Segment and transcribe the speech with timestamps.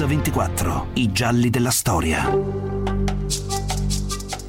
[0.00, 2.24] Mix24, i gialli della storia.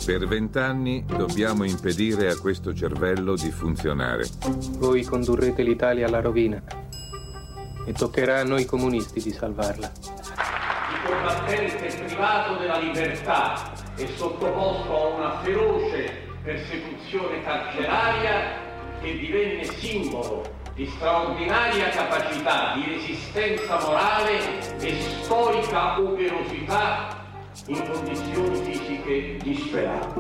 [0.06, 4.30] Per vent'anni dobbiamo impedire a questo cervello di funzionare.
[4.78, 6.62] Voi condurrete l'Italia alla rovina
[7.86, 9.92] e toccherà a noi comunisti di salvarla.
[10.94, 20.60] Il combattente privato della libertà è sottoposto a una feroce persecuzione carceraria che divenne simbolo
[20.76, 27.20] di straordinaria capacità di resistenza morale e storica operosità
[27.68, 30.20] in condizioni fisiche disperate.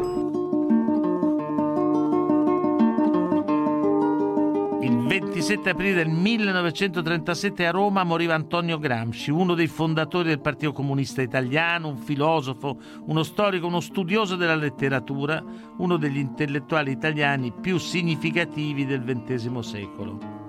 [4.82, 10.73] Il 27 aprile del 1937 a Roma moriva Antonio Gramsci, uno dei fondatori del Partito
[10.73, 15.42] Comunista Italiano, un filosofo, uno storico, uno studioso della letteratura,
[15.78, 20.41] uno degli intellettuali italiani più significativi del XX secolo.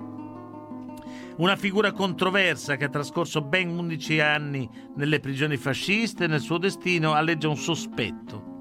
[1.35, 6.59] Una figura controversa che ha trascorso ben 11 anni nelle prigioni fasciste e nel suo
[6.59, 8.51] destino alleggia un sospetto.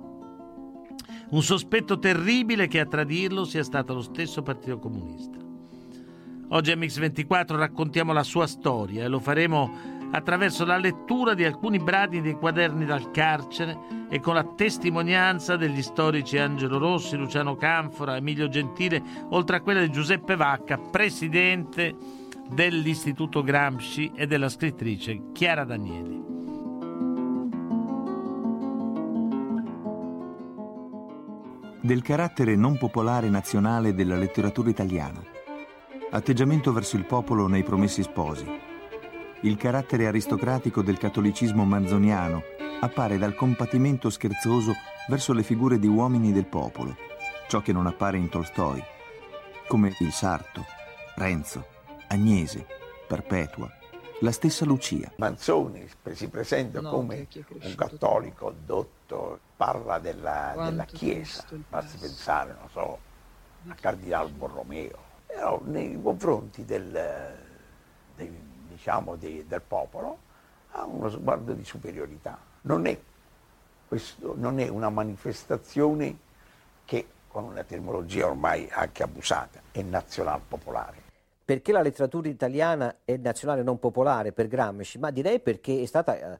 [1.28, 5.36] Un sospetto terribile che a tradirlo sia stato lo stesso Partito Comunista.
[6.48, 11.78] Oggi a Mix24 raccontiamo la sua storia e lo faremo attraverso la lettura di alcuni
[11.78, 18.16] brani dei quaderni dal carcere e con la testimonianza degli storici Angelo Rossi, Luciano Canfora,
[18.16, 22.20] Emilio Gentile, oltre a quella di Giuseppe Vacca, presidente
[22.52, 26.20] dell'Istituto Gramsci e della scrittrice Chiara Danieli.
[31.80, 35.24] Del carattere non popolare nazionale della letteratura italiana.
[36.10, 38.44] Atteggiamento verso il popolo nei Promessi Sposi.
[39.40, 42.42] Il carattere aristocratico del cattolicismo manzoniano
[42.80, 44.74] appare dal compatimento scherzoso
[45.08, 46.96] verso le figure di uomini del popolo,
[47.48, 48.82] ciò che non appare in Tolstoi,
[49.66, 50.64] come il Sarto,
[51.16, 51.71] Renzo,
[52.12, 52.66] Agnese,
[53.06, 53.72] Perpetua,
[54.20, 55.10] la stessa Lucia.
[55.16, 62.68] Manzoni si presenta no, come un cattolico dotto, parla della, della Chiesa, basti pensare, non
[62.68, 62.98] so,
[63.66, 66.90] a Cardinal Borromeo, però nei confronti del,
[68.14, 68.30] del,
[68.68, 70.18] diciamo, de, del popolo
[70.72, 72.38] ha uno sguardo di superiorità.
[72.62, 73.00] Non è,
[73.88, 76.18] questo, non è una manifestazione
[76.84, 81.01] che, con una terminologia ormai anche abusata, è nazional popolare
[81.44, 86.34] perché la letteratura italiana è nazionale non popolare per Gramsci, ma direi perché è stata
[86.34, 86.38] eh,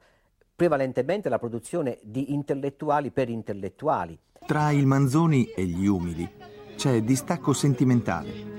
[0.55, 4.17] prevalentemente la produzione di intellettuali per intellettuali.
[4.45, 6.29] Tra il Manzoni e gli umili
[6.75, 8.51] c'è distacco sentimentale.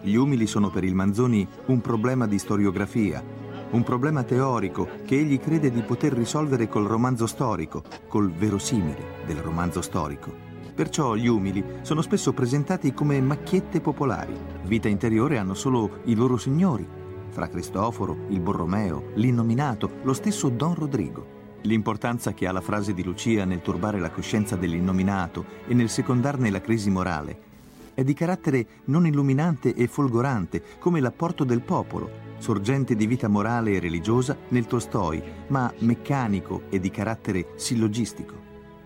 [0.00, 3.22] Gli umili sono per il Manzoni un problema di storiografia,
[3.70, 9.36] un problema teorico che egli crede di poter risolvere col romanzo storico, col verosimile del
[9.36, 10.51] romanzo storico.
[10.74, 14.34] Perciò gli umili sono spesso presentati come macchiette popolari.
[14.64, 16.86] Vita interiore hanno solo i loro signori,
[17.28, 21.40] fra Cristoforo, il Borromeo, l'innominato, lo stesso Don Rodrigo.
[21.62, 26.50] L'importanza che ha la frase di Lucia nel turbare la coscienza dell'innominato e nel secondarne
[26.50, 27.50] la crisi morale
[27.94, 33.72] è di carattere non illuminante e folgorante come l'apporto del popolo, sorgente di vita morale
[33.72, 38.34] e religiosa nel Tolstoi, ma meccanico e di carattere sillogistico.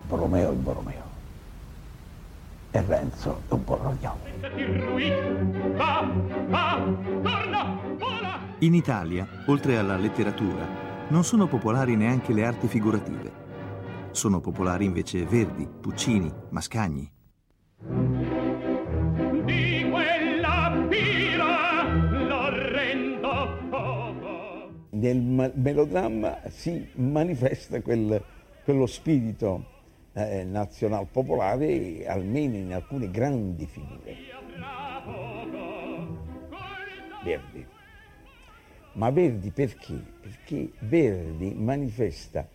[0.07, 1.06] Borromeo il Borromeo
[2.77, 4.15] e Renzo un po' rognò.
[8.59, 10.65] In Italia, oltre alla letteratura,
[11.09, 13.45] non sono popolari neanche le arti figurative.
[14.11, 17.11] Sono popolari invece Verdi, Puccini, Mascagni.
[19.43, 21.83] Di quella pira
[24.91, 28.23] Nel melodramma si manifesta quel,
[28.63, 29.75] quello spirito
[30.17, 34.15] eh, nazional popolare almeno in alcune grandi figure.
[37.23, 37.65] Verdi.
[38.93, 39.93] Ma Verdi perché?
[40.19, 42.47] Perché Verdi manifesta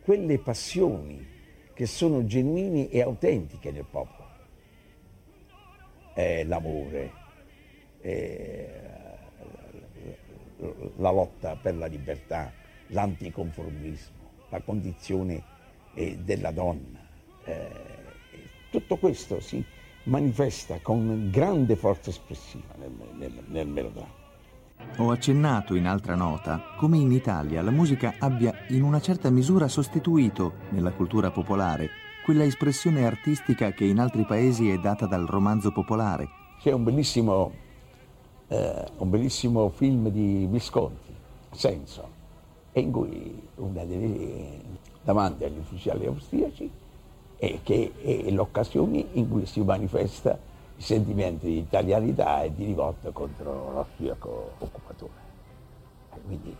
[0.00, 1.26] quelle passioni
[1.74, 4.26] che sono genuine e autentiche nel popolo.
[6.14, 7.12] Eh, l'amore,
[8.00, 8.80] eh,
[10.96, 12.52] la lotta per la libertà,
[12.88, 14.16] l'anticonformismo,
[14.50, 15.42] la condizione
[15.94, 16.97] eh, della donna,
[18.70, 19.64] tutto questo si
[20.04, 24.16] manifesta con grande forza espressiva nel, nel, nel melodramma.
[24.98, 29.68] Ho accennato in altra nota come in Italia la musica abbia in una certa misura
[29.68, 31.90] sostituito nella cultura popolare
[32.28, 36.28] quella espressione artistica che in altri paesi è data dal romanzo popolare.
[36.60, 37.52] C'è un bellissimo,
[38.48, 41.14] eh, un bellissimo film di Visconti,
[41.52, 42.06] Senso,
[42.72, 44.60] in cui una delle,
[45.02, 46.70] davanti agli ufficiali austriaci
[47.38, 50.38] e che è l'occasione in cui si manifesta
[50.76, 55.26] i sentimenti di italianità e di rivolta contro l'austriaco occupatore.
[56.14, 56.56] E quindi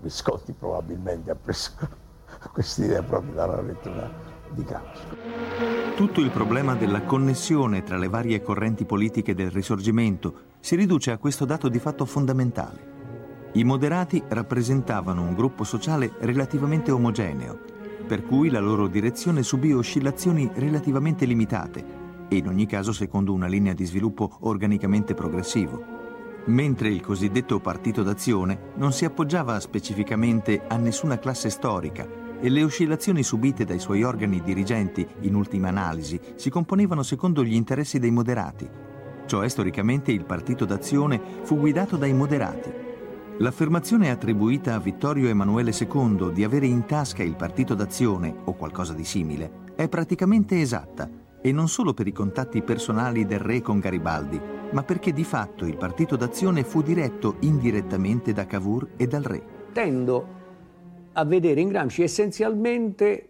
[0.00, 1.72] Visconti probabilmente ha preso
[2.52, 4.10] questa idea proprio dalla lettura
[4.50, 5.94] di Gramsci.
[5.96, 11.18] Tutto il problema della connessione tra le varie correnti politiche del risorgimento si riduce a
[11.18, 12.94] questo dato di fatto fondamentale.
[13.52, 17.58] I moderati rappresentavano un gruppo sociale relativamente omogeneo,
[18.06, 23.72] per cui la loro direzione subì oscillazioni relativamente limitate in ogni caso secondo una linea
[23.72, 25.96] di sviluppo organicamente progressivo
[26.46, 32.62] mentre il cosiddetto partito d'azione non si appoggiava specificamente a nessuna classe storica e le
[32.62, 38.10] oscillazioni subite dai suoi organi dirigenti, in ultima analisi, si componevano secondo gli interessi dei
[38.10, 38.68] moderati.
[39.24, 42.85] Cioè, storicamente, il partito d'azione fu guidato dai moderati.
[43.38, 48.94] L'affermazione attribuita a Vittorio Emanuele II di avere in tasca il partito d'azione, o qualcosa
[48.94, 51.06] di simile, è praticamente esatta,
[51.42, 54.40] e non solo per i contatti personali del re con Garibaldi,
[54.72, 59.42] ma perché di fatto il partito d'azione fu diretto indirettamente da Cavour e dal re.
[59.72, 60.26] Tendo
[61.12, 63.28] a vedere in Gramsci essenzialmente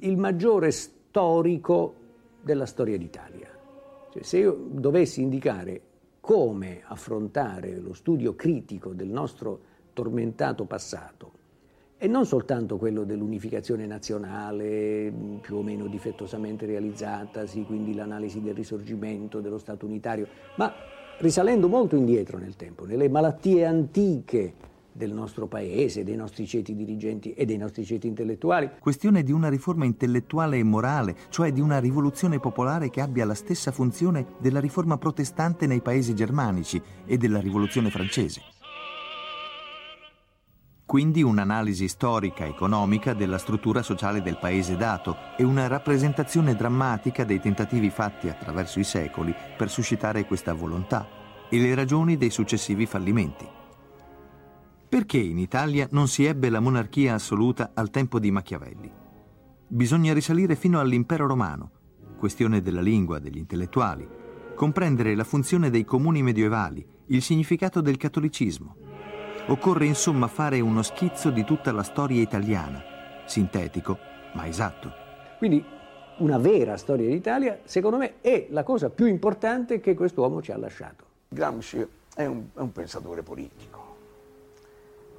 [0.00, 1.94] il maggiore storico
[2.42, 3.48] della storia d'Italia.
[4.12, 5.80] Cioè, se io dovessi indicare
[6.26, 9.60] come affrontare lo studio critico del nostro
[9.92, 11.30] tormentato passato,
[11.96, 18.56] e non soltanto quello dell'unificazione nazionale più o meno difettosamente realizzata, sì, quindi l'analisi del
[18.56, 20.26] risorgimento dello Stato unitario,
[20.56, 20.74] ma
[21.18, 24.54] risalendo molto indietro nel tempo, nelle malattie antiche
[24.96, 28.70] del nostro paese, dei nostri ceti dirigenti e dei nostri ceti intellettuali.
[28.80, 33.34] Questione di una riforma intellettuale e morale, cioè di una rivoluzione popolare che abbia la
[33.34, 38.40] stessa funzione della riforma protestante nei paesi germanici e della rivoluzione francese.
[40.86, 47.40] Quindi un'analisi storica economica della struttura sociale del paese dato e una rappresentazione drammatica dei
[47.40, 51.08] tentativi fatti attraverso i secoli per suscitare questa volontà
[51.50, 53.55] e le ragioni dei successivi fallimenti.
[54.96, 58.90] Perché in Italia non si ebbe la monarchia assoluta al tempo di Machiavelli?
[59.66, 61.70] Bisogna risalire fino all'impero romano,
[62.16, 64.08] questione della lingua, degli intellettuali,
[64.54, 68.76] comprendere la funzione dei comuni medievali, il significato del cattolicismo,
[69.48, 72.82] Occorre insomma fare uno schizzo di tutta la storia italiana,
[73.26, 73.98] sintetico
[74.32, 74.90] ma esatto.
[75.36, 75.62] Quindi
[76.20, 80.56] una vera storia d'Italia, secondo me, è la cosa più importante che quest'uomo ci ha
[80.56, 81.04] lasciato.
[81.28, 83.85] Gramsci è un, è un pensatore politico.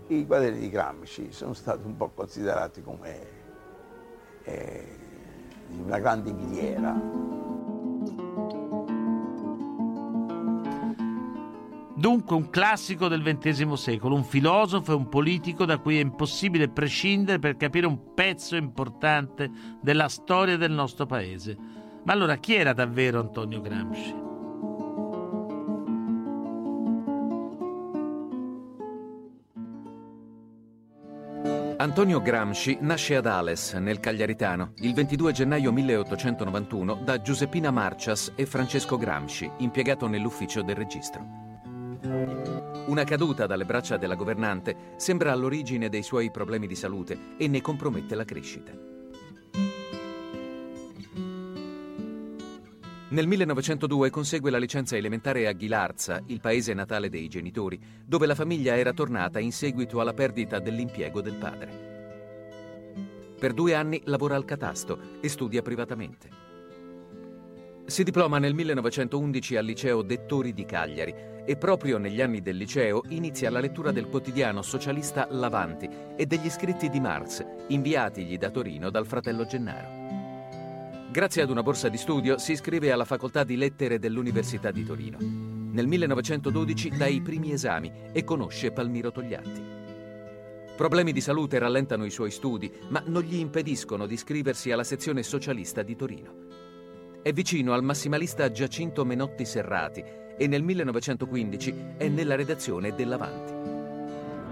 [0.08, 3.28] I quaderni di Gramsci sono stati un po' considerati come
[4.44, 4.98] eh,
[5.84, 7.28] una grande miniera
[11.98, 16.70] Dunque un classico del XX secolo, un filosofo e un politico da cui è impossibile
[16.70, 19.50] prescindere per capire un pezzo importante
[19.82, 21.58] della storia del nostro paese.
[22.04, 24.27] Ma allora chi era davvero Antonio Gramsci?
[31.88, 38.46] Antonio Gramsci nasce ad Ales, nel Cagliaritano, il 22 gennaio 1891 da Giuseppina Marcias e
[38.46, 41.26] Francesco Gramsci, impiegato nell'ufficio del registro.
[42.88, 47.62] Una caduta dalle braccia della governante sembra all'origine dei suoi problemi di salute e ne
[47.62, 48.87] compromette la crescita.
[53.10, 58.36] Nel 1902 consegue la licenza elementare a Ghilarza, il paese natale dei genitori, dove la
[58.36, 61.86] famiglia era tornata in seguito alla perdita dell'impiego del padre.
[63.40, 66.30] Per due anni lavora al catasto e studia privatamente.
[67.86, 71.16] Si diploma nel 1911 al liceo Dettori di Cagliari
[71.46, 76.50] e proprio negli anni del liceo inizia la lettura del quotidiano socialista L'Avanti e degli
[76.50, 80.17] scritti di Marx, inviatigli da Torino dal fratello Gennaro.
[81.10, 85.18] Grazie ad una borsa di studio si iscrive alla facoltà di lettere dell'Università di Torino.
[85.20, 89.76] Nel 1912 dà i primi esami e conosce Palmiro Togliatti.
[90.76, 95.24] Problemi di salute rallentano i suoi studi, ma non gli impediscono di iscriversi alla sezione
[95.24, 96.36] socialista di Torino.
[97.22, 100.04] È vicino al massimalista Giacinto Menotti Serrati
[100.38, 103.54] e nel 1915 è nella redazione dell'Avanti.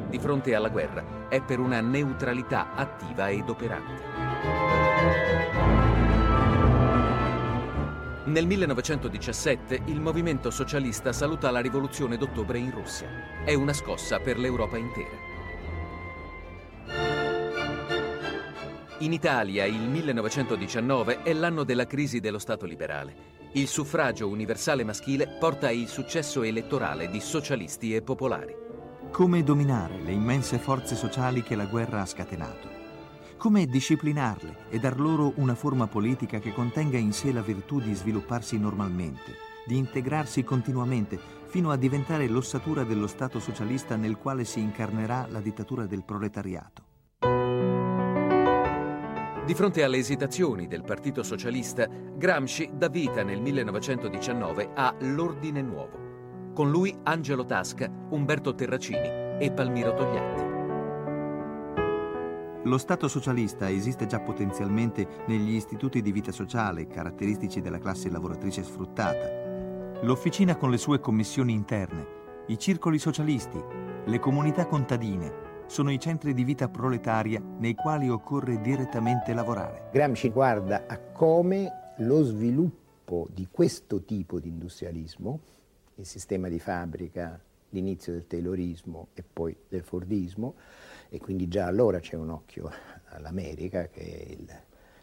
[0.09, 5.84] Di fronte alla guerra è per una neutralità attiva ed operante.
[8.25, 13.07] Nel 1917 il movimento socialista saluta la rivoluzione d'ottobre in Russia.
[13.43, 15.33] È una scossa per l'Europa intera.
[18.99, 23.33] In Italia il 1919 è l'anno della crisi dello Stato liberale.
[23.51, 28.55] Il suffragio universale maschile porta il successo elettorale di socialisti e popolari.
[29.11, 32.74] Come dominare le immense forze sociali che la guerra ha scatenato?
[33.37, 37.93] Come disciplinarle e dar loro una forma politica che contenga in sé la virtù di
[37.93, 39.33] svilupparsi normalmente,
[39.65, 45.41] di integrarsi continuamente, fino a diventare l'ossatura dello Stato socialista nel quale si incarnerà la
[45.41, 46.83] dittatura del proletariato.
[49.45, 56.51] Di fronte alle esitazioni del Partito Socialista, Gramsci dà vita nel 1919 a L'Ordine Nuovo.
[56.51, 60.54] Con lui Angelo Tasca, Umberto Terracini e Palmiro Togliatti.
[62.65, 68.63] Lo Stato socialista esiste già potenzialmente negli istituti di vita sociale, caratteristici della classe lavoratrice
[68.63, 70.01] sfruttata.
[70.01, 72.07] L'officina con le sue commissioni interne,
[72.47, 73.61] i circoli socialisti,
[74.03, 79.89] le comunità contadine, sono i centri di vita proletaria nei quali occorre direttamente lavorare.
[79.91, 85.39] Gramsci guarda a come lo sviluppo di questo tipo di industrialismo,
[85.97, 90.55] il sistema di fabbrica, l'inizio del taylorismo e poi del fordismo,
[91.09, 92.69] e quindi già allora c'è un occhio
[93.09, 94.49] all'America che è il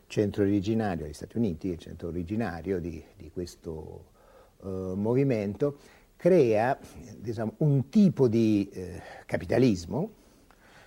[0.07, 4.11] centro originario, agli Stati Uniti, il centro originario di, di questo
[4.59, 5.79] uh, movimento,
[6.17, 6.79] crea
[7.17, 10.11] diciamo, un tipo di eh, capitalismo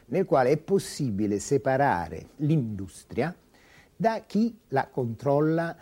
[0.06, 3.36] nel quale è possibile separare l'industria
[3.96, 5.76] da chi la controlla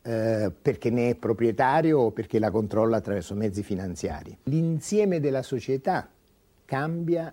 [0.00, 4.36] eh, perché ne è proprietario o perché la controlla attraverso mezzi finanziari.
[4.44, 6.08] L'insieme della società
[6.64, 7.32] cambia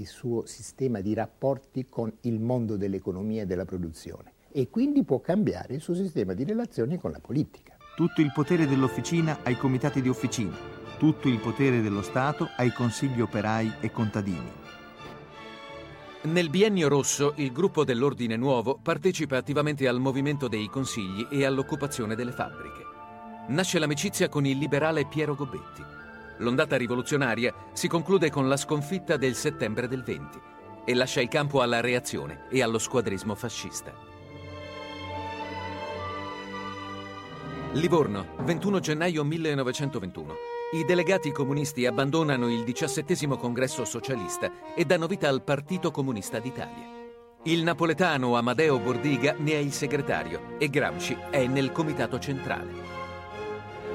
[0.00, 5.20] il suo sistema di rapporti con il mondo dell'economia e della produzione e quindi può
[5.20, 7.76] cambiare il suo sistema di relazioni con la politica.
[7.94, 10.56] Tutto il potere dell'officina ai comitati di officina,
[10.98, 14.58] tutto il potere dello Stato ai consigli operai e contadini.
[16.22, 22.14] Nel biennio rosso il gruppo dell'Ordine Nuovo partecipa attivamente al movimento dei consigli e all'occupazione
[22.14, 22.84] delle fabbriche.
[23.48, 25.99] Nasce l'amicizia con il liberale Piero Gobetti.
[26.40, 30.40] L'ondata rivoluzionaria si conclude con la sconfitta del settembre del 20
[30.84, 33.92] e lascia il campo alla reazione e allo squadrismo fascista.
[37.72, 40.34] Livorno, 21 gennaio 1921.
[40.72, 46.98] I delegati comunisti abbandonano il diciassettesimo congresso socialista e danno vita al Partito Comunista d'Italia.
[47.44, 52.89] Il napoletano Amadeo Bordiga ne è il segretario e Gramsci è nel comitato centrale.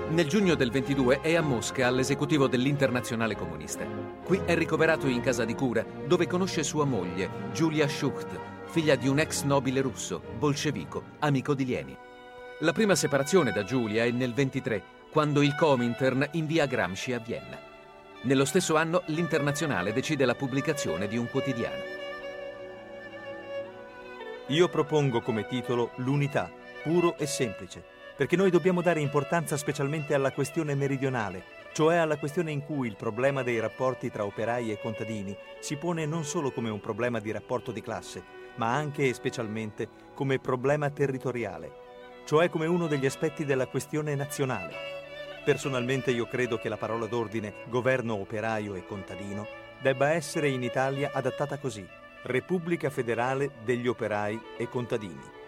[0.10, 3.86] Nel giugno del 22 è a Mosca all'esecutivo dell'Internazionale Comunista.
[4.24, 9.08] Qui è ricoverato in casa di cura, dove conosce sua moglie, Giulia Schucht, figlia di
[9.08, 11.98] un ex nobile russo, bolscevico, amico di Lenin.
[12.60, 17.60] La prima separazione da Giulia è nel 23 quando il Comintern invia Gramsci a Vienna.
[18.22, 21.84] Nello stesso anno l'Internazionale decide la pubblicazione di un quotidiano.
[24.48, 26.50] Io propongo come titolo L'unità,
[26.84, 31.44] puro e semplice, perché noi dobbiamo dare importanza specialmente alla questione meridionale,
[31.74, 36.06] cioè alla questione in cui il problema dei rapporti tra operai e contadini si pone
[36.06, 38.24] non solo come un problema di rapporto di classe,
[38.56, 41.72] ma anche e specialmente come problema territoriale,
[42.24, 44.74] cioè come uno degli aspetti della questione nazionale.
[45.44, 49.46] Personalmente io credo che la parola d'ordine governo operaio e contadino
[49.82, 51.86] debba essere in Italia adattata così,
[52.24, 55.44] Repubblica federale degli operai e contadini.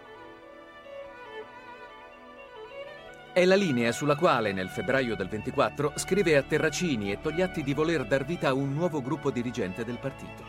[3.38, 7.76] È la linea sulla quale nel febbraio del 24 scrive a Terracini e Togliatti di
[7.76, 10.44] voler dar vita a un nuovo gruppo dirigente del partito,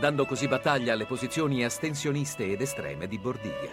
[0.00, 3.70] dando così battaglia alle posizioni astensioniste ed estreme di Bordiglia.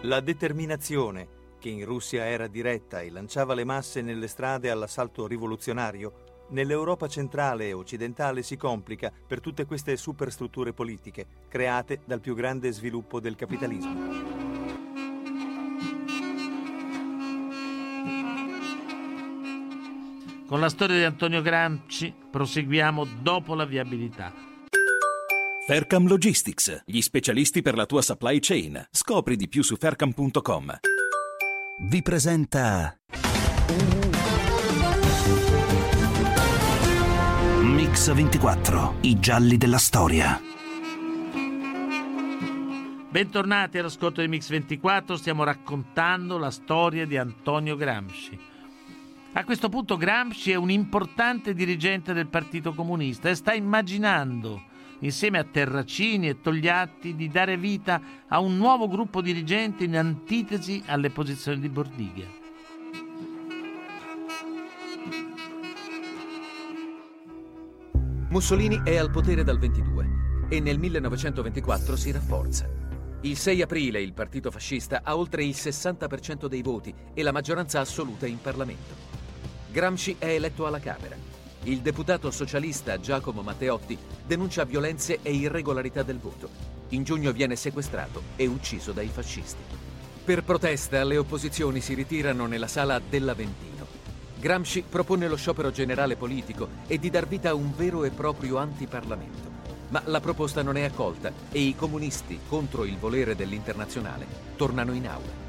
[0.00, 1.28] La determinazione,
[1.58, 7.68] che in Russia era diretta e lanciava le masse nelle strade all'assalto rivoluzionario, nell'Europa centrale
[7.68, 13.36] e occidentale si complica per tutte queste superstrutture politiche create dal più grande sviluppo del
[13.36, 14.44] capitalismo.
[20.46, 24.32] Con la storia di Antonio Gramsci proseguiamo dopo la viabilità.
[25.66, 28.86] Faircam Logistics, gli specialisti per la tua supply chain.
[28.88, 30.78] Scopri di più su faircam.com.
[31.88, 32.96] Vi presenta
[37.96, 40.38] Mix 24, i gialli della storia.
[43.08, 48.38] Bentornati all'ascolto di Mix 24, stiamo raccontando la storia di Antonio Gramsci.
[49.32, 54.62] A questo punto Gramsci è un importante dirigente del Partito Comunista e sta immaginando
[54.98, 57.98] insieme a Terracini e Togliatti, di dare vita
[58.28, 62.44] a un nuovo gruppo dirigente in antitesi alle posizioni di Bordiga.
[68.36, 70.08] Mussolini è al potere dal 22
[70.50, 72.68] e nel 1924 si rafforza.
[73.22, 77.80] Il 6 aprile il partito fascista ha oltre il 60% dei voti e la maggioranza
[77.80, 78.94] assoluta in Parlamento.
[79.72, 81.16] Gramsci è eletto alla Camera
[81.62, 86.50] il deputato socialista Giacomo Matteotti denuncia violenze e irregolarità del voto.
[86.90, 89.62] In giugno viene sequestrato e ucciso dai fascisti.
[90.26, 93.75] Per protesta, le opposizioni si ritirano nella sala dell'Aventino.
[94.38, 98.58] Gramsci propone lo sciopero generale politico e di dar vita a un vero e proprio
[98.58, 99.54] antiparlamento.
[99.88, 104.26] Ma la proposta non è accolta e i comunisti, contro il volere dell'internazionale,
[104.56, 105.44] tornano in aula.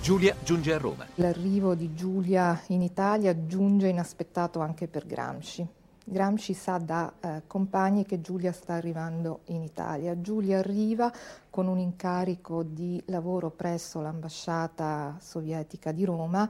[0.00, 1.06] Giulia giunge a Roma.
[1.14, 5.66] L'arrivo di Giulia in Italia giunge inaspettato anche per Gramsci.
[6.06, 10.20] Gramsci sa da eh, compagni che Giulia sta arrivando in Italia.
[10.20, 11.10] Giulia arriva
[11.48, 16.48] con un incarico di lavoro presso l'ambasciata sovietica di Roma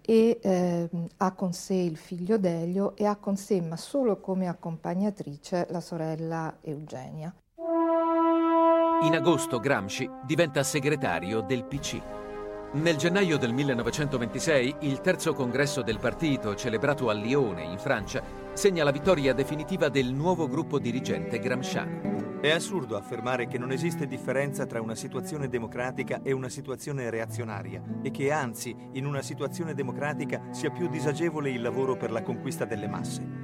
[0.00, 4.48] e eh, ha con sé il figlio Delio e ha con sé, ma solo come
[4.48, 7.32] accompagnatrice, la sorella Eugenia.
[9.02, 12.25] In agosto Gramsci diventa segretario del PC.
[12.76, 18.84] Nel gennaio del 1926 il terzo congresso del partito, celebrato a Lione, in Francia, segna
[18.84, 22.38] la vittoria definitiva del nuovo gruppo dirigente gramsciano.
[22.38, 27.82] È assurdo affermare che non esiste differenza tra una situazione democratica e una situazione reazionaria
[28.02, 32.66] e che anzi in una situazione democratica sia più disagevole il lavoro per la conquista
[32.66, 33.35] delle masse.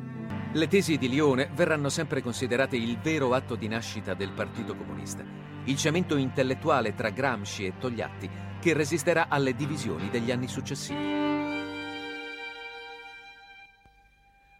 [0.55, 5.25] Le tesi di Lione verranno sempre considerate il vero atto di nascita del Partito Comunista,
[5.65, 8.29] il cemento intellettuale tra Gramsci e Togliatti
[8.61, 11.21] che resisterà alle divisioni degli anni successivi.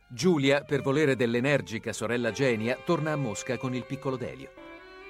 [0.09, 4.51] Giulia, per volere dell'energica sorella Genia, torna a Mosca con il piccolo Delio.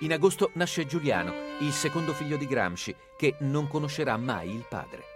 [0.00, 5.11] In agosto nasce Giuliano, il secondo figlio di Gramsci, che non conoscerà mai il padre.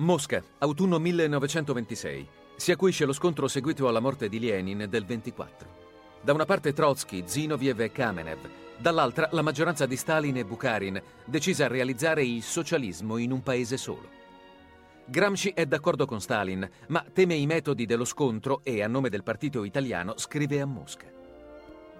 [0.00, 2.28] Mosca, autunno 1926.
[2.56, 5.68] Si acuisce lo scontro seguito alla morte di Lenin del 24.
[6.22, 8.38] Da una parte Trotsky, Zinoviev e Kamenev,
[8.78, 13.76] dall'altra la maggioranza di Stalin e Bukharin, decisa a realizzare il socialismo in un paese
[13.76, 14.08] solo.
[15.04, 19.22] Gramsci è d'accordo con Stalin, ma teme i metodi dello scontro e, a nome del
[19.22, 21.06] partito italiano, scrive a Mosca.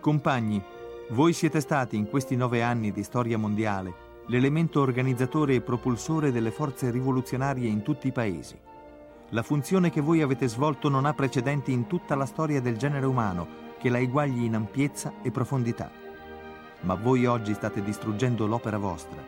[0.00, 0.62] Compagni,
[1.10, 6.52] voi siete stati in questi nove anni di storia mondiale l'elemento organizzatore e propulsore delle
[6.52, 8.56] forze rivoluzionarie in tutti i paesi.
[9.30, 13.06] La funzione che voi avete svolto non ha precedenti in tutta la storia del genere
[13.06, 15.90] umano che la eguagli in ampiezza e profondità.
[16.82, 19.20] Ma voi oggi state distruggendo l'opera vostra.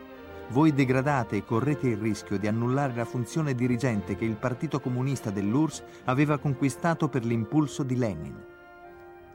[0.51, 5.31] Voi degradate e correte il rischio di annullare la funzione dirigente che il Partito Comunista
[5.31, 8.45] dell'URSS aveva conquistato per l'impulso di Lenin.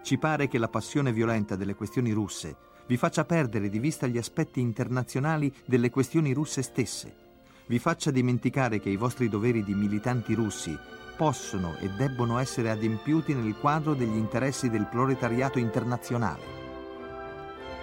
[0.01, 2.55] Ci pare che la passione violenta delle questioni russe
[2.87, 7.25] vi faccia perdere di vista gli aspetti internazionali delle questioni russe stesse,
[7.67, 10.75] vi faccia dimenticare che i vostri doveri di militanti russi
[11.17, 16.55] possono e debbono essere adempiuti nel quadro degli interessi del proletariato internazionale.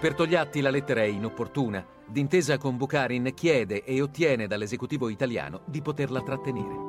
[0.01, 1.85] Per Togliatti la lettera è inopportuna.
[2.07, 6.84] D'intesa con Bukharin chiede e ottiene dall'esecutivo italiano di poterla trattenere.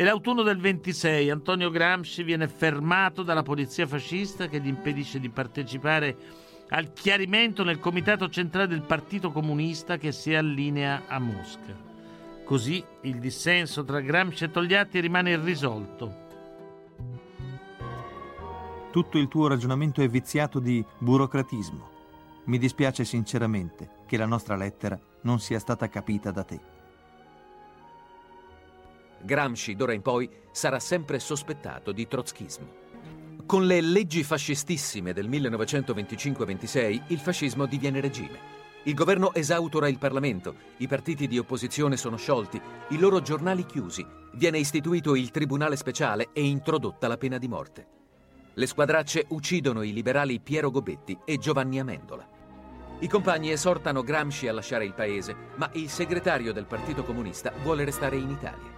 [0.00, 1.28] È l'autunno del 26.
[1.28, 6.16] Antonio Gramsci viene fermato dalla polizia fascista che gli impedisce di partecipare
[6.70, 11.76] al chiarimento nel comitato centrale del Partito Comunista che si allinea a Mosca.
[12.46, 16.14] Così il dissenso tra Gramsci e Togliatti rimane irrisolto.
[18.90, 21.88] Tutto il tuo ragionamento è viziato di burocratismo.
[22.44, 26.69] Mi dispiace sinceramente che la nostra lettera non sia stata capita da te.
[29.22, 32.78] Gramsci d'ora in poi sarà sempre sospettato di trotskismo.
[33.46, 38.58] Con le leggi fascistissime del 1925-26 il fascismo diviene regime.
[38.84, 44.06] Il governo esautora il Parlamento, i partiti di opposizione sono sciolti, i loro giornali chiusi,
[44.34, 47.86] viene istituito il Tribunale Speciale e introdotta la pena di morte.
[48.54, 52.26] Le squadracce uccidono i liberali Piero Gobetti e Giovanni Amendola.
[53.00, 57.84] I compagni esortano Gramsci a lasciare il paese, ma il segretario del Partito Comunista vuole
[57.84, 58.69] restare in Italia,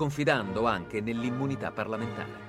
[0.00, 2.48] confidando anche nell'immunità parlamentare.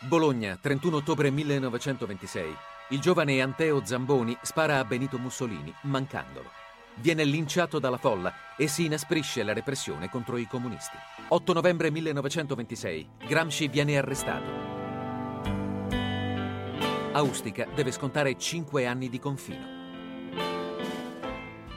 [0.00, 2.56] Bologna, 31 ottobre 1926.
[2.88, 6.50] Il giovane Anteo Zamboni spara a Benito Mussolini, mancandolo.
[6.96, 10.96] Viene linciato dalla folla e si inasprisce la repressione contro i comunisti.
[11.28, 13.10] 8 novembre 1926.
[13.24, 14.50] Gramsci viene arrestato.
[17.12, 19.77] Austica deve scontare 5 anni di confino.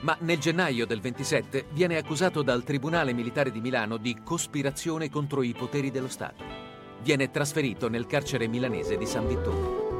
[0.02, 5.42] Ma nel gennaio del 27 viene accusato dal Tribunale Militare di Milano di cospirazione contro
[5.42, 6.62] i poteri dello Stato
[7.02, 9.90] viene trasferito nel carcere milanese di San Vittore.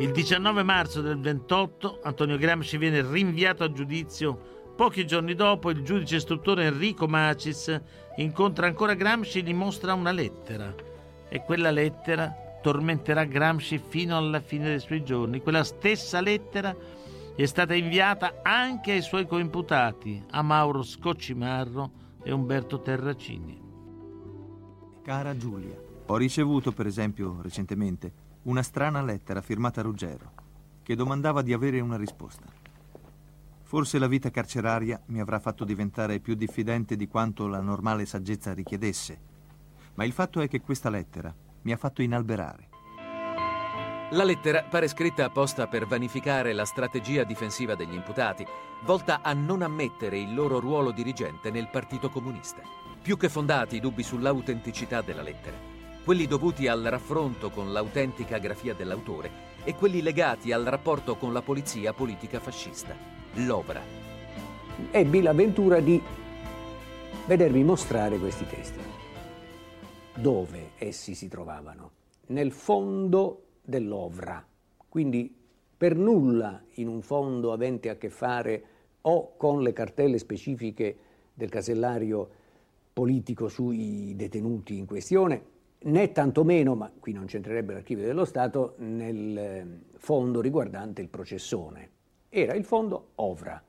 [0.00, 4.50] Il 19 marzo del 28 Antonio Gramsci viene rinviato a giudizio.
[4.74, 7.80] Pochi giorni dopo il giudice istruttore Enrico Macis
[8.16, 10.74] incontra ancora Gramsci e gli mostra una lettera.
[11.28, 15.40] E quella lettera tormenterà Gramsci fino alla fine dei suoi giorni.
[15.40, 16.74] Quella stessa lettera
[17.34, 21.90] è stata inviata anche ai suoi coimputati, a Mauro Scoccimarro
[22.22, 23.60] e Umberto Terracini.
[25.02, 30.32] Cara Giulia, ho ricevuto per esempio recentemente una strana lettera firmata Ruggero
[30.82, 32.44] che domandava di avere una risposta.
[33.62, 38.52] Forse la vita carceraria mi avrà fatto diventare più diffidente di quanto la normale saggezza
[38.52, 39.18] richiedesse,
[39.94, 42.71] ma il fatto è che questa lettera mi ha fatto inalberare.
[44.12, 48.46] La lettera pare scritta apposta per vanificare la strategia difensiva degli imputati,
[48.82, 52.60] volta a non ammettere il loro ruolo dirigente nel Partito Comunista.
[53.00, 55.56] Più che fondati i dubbi sull'autenticità della lettera,
[56.04, 59.30] quelli dovuti al raffronto con l'autentica grafia dell'autore
[59.64, 62.94] e quelli legati al rapporto con la polizia politica fascista,
[63.36, 63.80] l'Ovra.
[64.90, 65.98] Ebbi l'avventura di
[67.24, 68.78] vedermi mostrare questi testi.
[70.12, 71.92] Dove essi si trovavano?
[72.26, 74.44] Nel fondo dell'Ovra,
[74.88, 75.34] quindi
[75.76, 78.64] per nulla in un fondo avente a che fare
[79.02, 80.96] o con le cartelle specifiche
[81.34, 82.28] del casellario
[82.92, 85.44] politico sui detenuti in questione,
[85.78, 91.90] né tantomeno, ma qui non c'entrerebbe l'archivio dello Stato, nel eh, fondo riguardante il processone.
[92.28, 93.60] Era il fondo Ovra.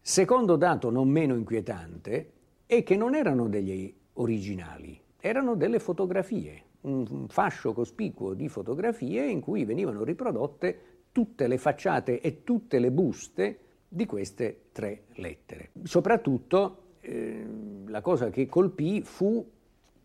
[0.00, 2.32] Secondo dato non meno inquietante
[2.66, 9.40] è che non erano degli originali, erano delle fotografie un fascio cospicuo di fotografie in
[9.40, 15.70] cui venivano riprodotte tutte le facciate e tutte le buste di queste tre lettere.
[15.82, 17.44] Soprattutto eh,
[17.86, 19.44] la cosa che colpì fu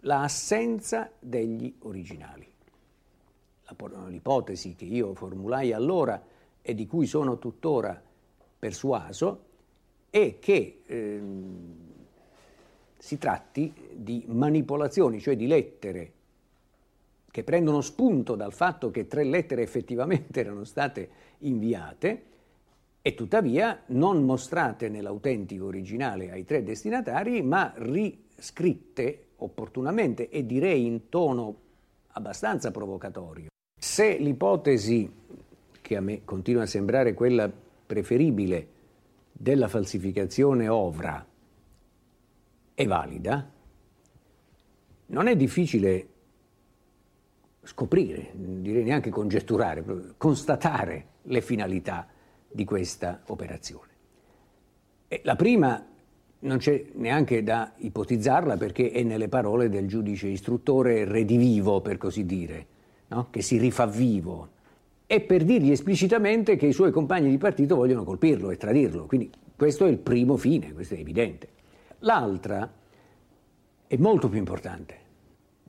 [0.02, 2.52] l'assenza degli originali.
[4.08, 6.22] L'ipotesi che io formulai allora
[6.62, 8.00] e di cui sono tuttora
[8.58, 9.44] persuaso
[10.10, 11.22] è che eh,
[12.98, 16.14] si tratti di manipolazioni, cioè di lettere
[17.36, 22.24] che prendono spunto dal fatto che tre lettere effettivamente erano state inviate
[23.02, 31.10] e tuttavia non mostrate nell'autentico originale ai tre destinatari, ma riscritte opportunamente e direi in
[31.10, 31.58] tono
[32.13, 33.48] abbastanza provocatorio.
[33.78, 35.12] Se l'ipotesi,
[35.82, 37.52] che a me continua a sembrare quella
[37.86, 38.67] preferibile,
[39.34, 41.28] della falsificazione ovra
[42.74, 43.52] è valida,
[45.08, 46.13] non è difficile
[47.65, 49.84] scoprire, direi neanche congetturare,
[50.17, 52.08] constatare le finalità
[52.49, 53.89] di questa operazione.
[55.08, 55.86] E la prima
[56.39, 62.25] non c'è neanche da ipotizzarla perché è nelle parole del giudice istruttore redivivo, per così
[62.25, 62.65] dire,
[63.08, 63.28] no?
[63.30, 64.49] che si rifà vivo,
[65.08, 69.06] e per dirgli esplicitamente che i suoi compagni di partito vogliono colpirlo e tradirlo.
[69.06, 71.49] Quindi questo è il primo fine, questo è evidente.
[71.99, 72.71] L'altra
[73.88, 75.04] è molto più importante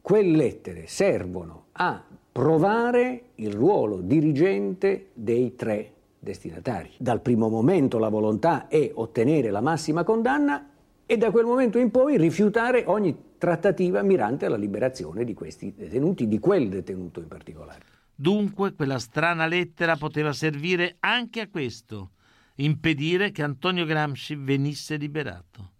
[0.07, 6.91] quelle lettere servono a provare il ruolo dirigente dei tre destinatari.
[6.99, 10.71] Dal primo momento la volontà è ottenere la massima condanna
[11.07, 16.27] e da quel momento in poi rifiutare ogni trattativa mirante alla liberazione di questi detenuti,
[16.27, 17.85] di quel detenuto in particolare.
[18.15, 22.13] Dunque quella strana lettera poteva servire anche a questo,
[22.57, 25.73] impedire che Antonio Gramsci venisse liberato.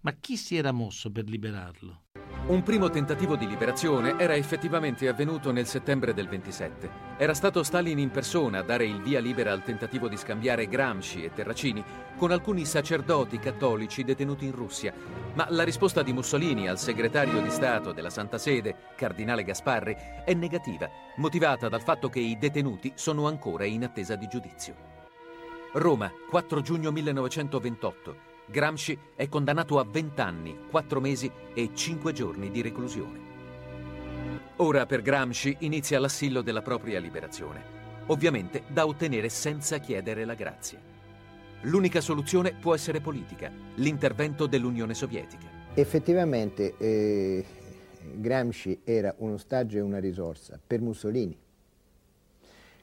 [0.00, 2.02] Ma chi si era mosso per liberarlo?
[2.44, 6.90] Un primo tentativo di liberazione era effettivamente avvenuto nel settembre del 27.
[7.16, 11.22] Era stato Stalin in persona a dare il via libera al tentativo di scambiare Gramsci
[11.22, 11.84] e Terracini
[12.16, 14.92] con alcuni sacerdoti cattolici detenuti in Russia,
[15.34, 20.34] ma la risposta di Mussolini al segretario di Stato della Santa Sede, cardinale Gasparri, è
[20.34, 24.74] negativa, motivata dal fatto che i detenuti sono ancora in attesa di giudizio.
[25.74, 28.31] Roma, 4 giugno 1928.
[28.52, 33.18] Gramsci è condannato a 20 anni, 4 mesi e 5 giorni di reclusione.
[34.56, 37.64] Ora per Gramsci inizia l'assillo della propria liberazione,
[38.08, 40.78] ovviamente da ottenere senza chiedere la grazia.
[41.62, 45.46] L'unica soluzione può essere politica, l'intervento dell'Unione Sovietica.
[45.72, 47.42] Effettivamente eh,
[48.16, 51.38] Gramsci era un ostaggio e una risorsa per Mussolini,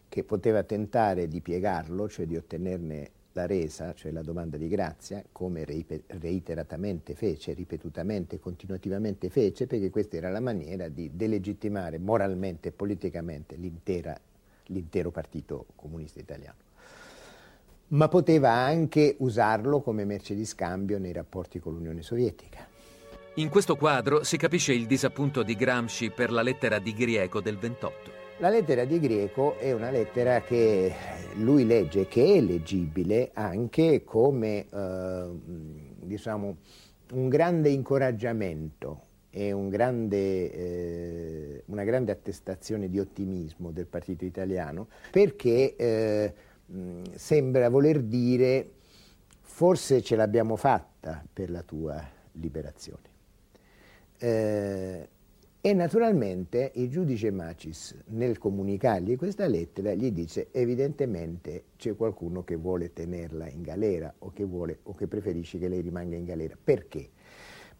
[0.09, 5.23] che poteva tentare di piegarlo, cioè di ottenerne la resa, cioè la domanda di grazia,
[5.31, 12.71] come reiteratamente fece, ripetutamente, continuativamente fece, perché questa era la maniera di delegittimare moralmente e
[12.71, 16.57] politicamente l'intero partito comunista italiano.
[17.89, 22.67] Ma poteva anche usarlo come merce di scambio nei rapporti con l'Unione Sovietica.
[23.35, 27.57] In questo quadro si capisce il disappunto di Gramsci per la lettera di Grieco del
[27.57, 28.18] 28.
[28.41, 30.93] La lettera di Greco è una lettera che
[31.35, 35.29] lui legge, che è leggibile anche come eh,
[35.99, 36.55] diciamo,
[37.11, 44.87] un grande incoraggiamento e un grande, eh, una grande attestazione di ottimismo del partito italiano,
[45.11, 46.33] perché eh,
[47.15, 48.69] sembra voler dire
[49.41, 53.07] forse ce l'abbiamo fatta per la tua liberazione.
[55.61, 62.55] E naturalmente il giudice Macis nel comunicargli questa lettera gli dice evidentemente c'è qualcuno che
[62.55, 66.55] vuole tenerla in galera o che, vuole, o che preferisce che lei rimanga in galera.
[66.61, 67.09] Perché?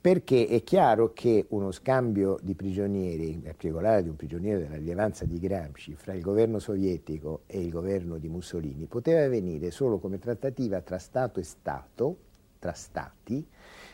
[0.01, 5.23] Perché è chiaro che uno scambio di prigionieri, in particolare di un prigioniero della rilevanza
[5.23, 10.19] di Gramsci, fra il governo sovietico e il governo di Mussolini, poteva avvenire solo come
[10.19, 12.17] trattativa tra Stato e Stato,
[12.59, 13.45] tra Stati,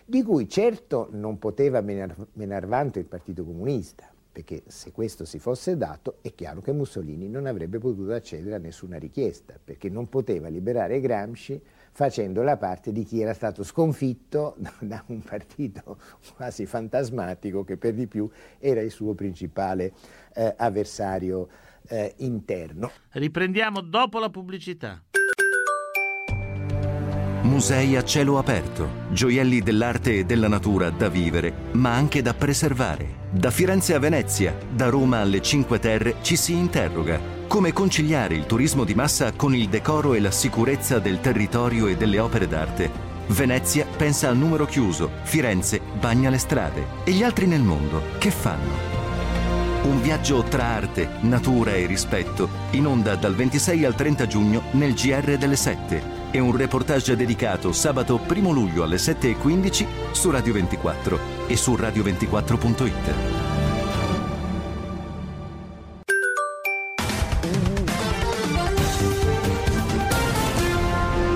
[0.04, 5.40] di cui certo non poteva menar, menar vanto il Partito Comunista, perché se questo si
[5.40, 10.10] fosse dato è chiaro che Mussolini non avrebbe potuto accedere a nessuna richiesta, perché non
[10.10, 15.98] poteva liberare Gramsci facendo la parte di chi era stato sconfitto da un partito
[16.36, 19.94] quasi fantasmatico che per di più era il suo principale
[20.34, 21.48] eh, avversario
[21.88, 22.92] eh, interno.
[23.12, 25.02] Riprendiamo dopo la pubblicità.
[27.46, 33.24] Musei a cielo aperto, gioielli dell'arte e della natura da vivere, ma anche da preservare.
[33.30, 37.20] Da Firenze a Venezia, da Roma alle Cinque Terre ci si interroga.
[37.48, 41.96] Come conciliare il turismo di massa con il decoro e la sicurezza del territorio e
[41.96, 42.90] delle opere d'arte?
[43.28, 46.84] Venezia pensa al numero chiuso, Firenze bagna le strade.
[47.04, 48.94] E gli altri nel mondo che fanno?
[49.84, 54.96] Un viaggio tra arte, natura e rispetto, in onda dal 26 al 30 giugno nel
[54.96, 61.48] GR delle 7 e un reportage dedicato sabato 1 luglio alle 7.15 su Radio 24
[61.48, 63.14] e su radio24.it.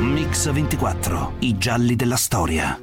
[0.01, 2.77] Mix 24, i gialli della storia.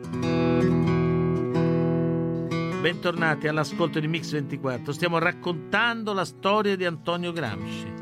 [2.81, 4.91] Bentornati all'ascolto di Mix 24.
[4.91, 7.93] Stiamo raccontando la storia di Antonio Gramsci.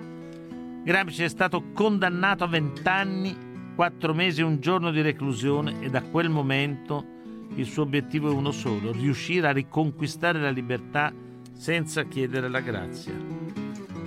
[0.84, 3.43] Gramsci è stato condannato a 20 anni
[3.74, 7.04] quattro mesi e un giorno di reclusione e da quel momento
[7.56, 11.12] il suo obiettivo è uno solo, riuscire a riconquistare la libertà
[11.52, 13.12] senza chiedere la grazia.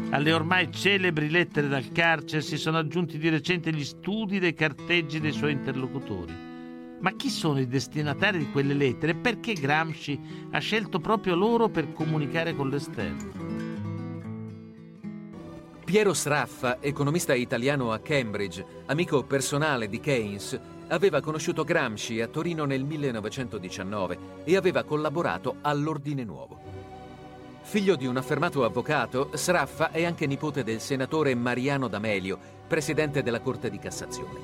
[0.09, 5.19] Alle ormai celebri lettere dal carcere si sono aggiunti di recente gli studi dei carteggi
[5.19, 6.33] dei suoi interlocutori.
[6.99, 10.19] Ma chi sono i destinatari di quelle lettere e perché Gramsci
[10.51, 13.46] ha scelto proprio loro per comunicare con l'esterno?
[15.87, 22.65] Piero Sraffa, economista italiano a Cambridge, amico personale di Keynes, aveva conosciuto Gramsci a Torino
[22.65, 26.59] nel 1919 e aveva collaborato all'Ordine Nuovo.
[27.61, 33.39] Figlio di un affermato avvocato, Sraffa è anche nipote del senatore Mariano D'Amelio, presidente della
[33.39, 34.39] Corte di Cassazione.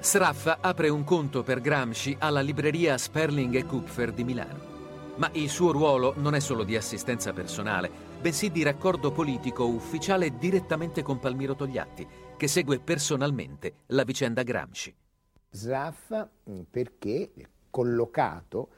[0.00, 4.74] Sraffa apre un conto per Gramsci alla libreria Sperling e Kupfer di Milano.
[5.18, 10.36] Ma il suo ruolo non è solo di assistenza personale, bensì di raccordo politico ufficiale
[10.38, 14.94] direttamente con Palmiro Togliatti, che segue personalmente la vicenda Gramsci.
[15.50, 17.32] Sraffa mm, perché
[17.70, 18.68] collocato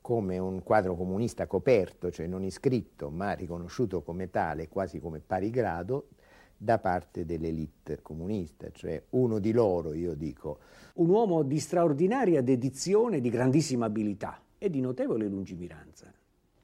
[0.00, 5.50] come un quadro comunista coperto, cioè non iscritto, ma riconosciuto come tale, quasi come pari
[5.50, 6.08] grado,
[6.56, 10.58] da parte dell'elite comunista, cioè uno di loro, io dico.
[10.94, 16.15] Un uomo di straordinaria dedizione, di grandissima abilità e di notevole lungimiranza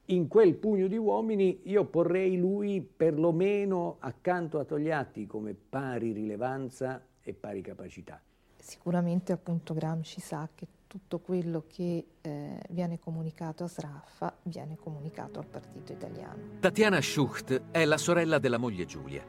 [0.07, 7.01] in quel pugno di uomini io porrei lui perlomeno accanto a Togliatti come pari rilevanza
[7.23, 8.21] e pari capacità.
[8.57, 15.39] Sicuramente appunto Gramsci sa che tutto quello che eh, viene comunicato a Sraffa viene comunicato
[15.39, 16.59] al partito italiano.
[16.61, 19.25] Tatiana Schucht è la sorella della moglie Giulia.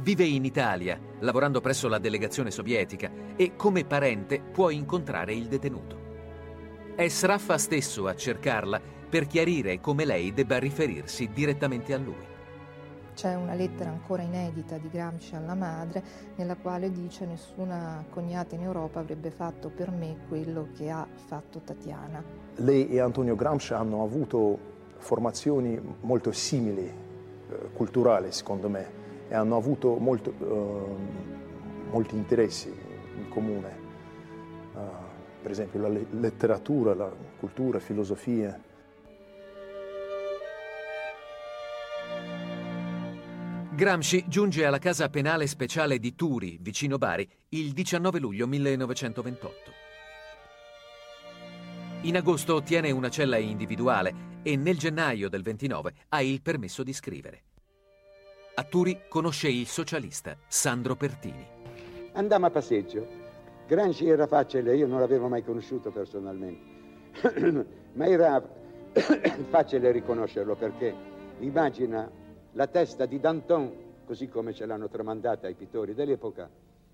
[0.00, 6.04] Vive in Italia, lavorando presso la delegazione sovietica e come parente può incontrare il detenuto.
[6.96, 12.34] È Sraffa stesso a cercarla per chiarire come lei debba riferirsi direttamente a lui.
[13.14, 16.02] C'è una lettera ancora inedita di Gramsci alla madre
[16.34, 21.60] nella quale dice nessuna cognata in Europa avrebbe fatto per me quello che ha fatto
[21.60, 22.22] Tatiana.
[22.56, 24.58] Lei e Antonio Gramsci hanno avuto
[24.98, 28.86] formazioni molto simili, eh, culturali secondo me,
[29.28, 33.84] e hanno avuto molto, eh, molti interessi in comune.
[34.74, 34.78] Uh,
[35.40, 38.60] per esempio la letteratura, la cultura, la filosofia.
[43.76, 49.70] Gramsci giunge alla casa penale speciale di Turi, vicino Bari, il 19 luglio 1928.
[52.04, 56.94] In agosto ottiene una cella individuale e nel gennaio del 29 ha il permesso di
[56.94, 57.42] scrivere.
[58.54, 61.46] A Turi conosce il socialista Sandro Pertini.
[62.14, 63.06] Andammo a passeggio.
[63.66, 67.12] Gramsci era facile, io non l'avevo mai conosciuto personalmente,
[67.92, 68.42] ma era
[69.50, 70.94] facile riconoscerlo perché
[71.40, 72.24] immagina
[72.56, 73.70] la testa di Danton,
[74.06, 76.48] così come ce l'hanno tramandata i pittori dell'epoca,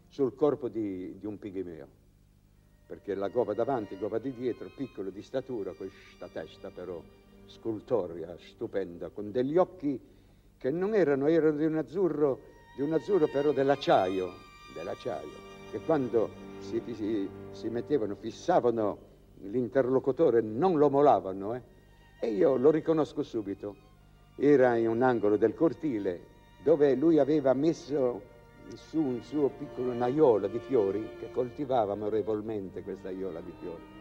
[0.08, 1.86] sul corpo di, di un pigmeo.
[2.84, 7.00] Perché la gova davanti, gova di dietro, piccolo di statura, questa testa però
[7.46, 10.00] scultoria stupenda, con degli occhi
[10.58, 12.40] che non erano, erano di un azzurro,
[12.74, 14.30] di un azzurro però dell'acciaio,
[14.74, 15.38] dell'acciaio,
[15.70, 18.98] che quando si, si, si mettevano, fissavano
[19.42, 21.62] l'interlocutore, non lo molavano, eh?
[22.18, 23.90] e io lo riconosco subito.
[24.36, 26.30] Era in un angolo del cortile
[26.62, 28.30] dove lui aveva messo
[28.74, 34.00] su un suo piccolo naiola di fiori che coltivava amorevolmente questa aiola di fiori.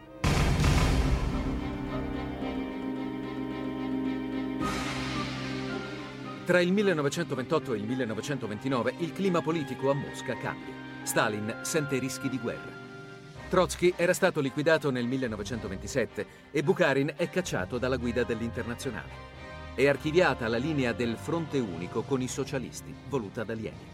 [6.44, 10.74] Tra il 1928 e il 1929 il clima politico a Mosca cambia.
[11.02, 12.80] Stalin sente rischi di guerra.
[13.48, 19.31] Trotsky era stato liquidato nel 1927 e Bukharin è cacciato dalla guida dell'Internazionale.
[19.74, 23.88] È archiviata la linea del fronte unico con i socialisti, voluta da Lenin.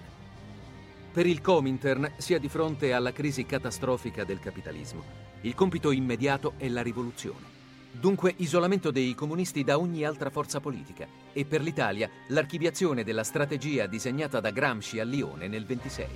[1.13, 5.05] Per il Comintern si è di fronte alla crisi catastrofica del capitalismo.
[5.43, 7.57] Il compito immediato è la rivoluzione.
[7.93, 13.87] Dunque isolamento dei comunisti da ogni altra forza politica e per l'Italia l'archiviazione della strategia
[13.87, 16.07] disegnata da Gramsci a Lione nel 26.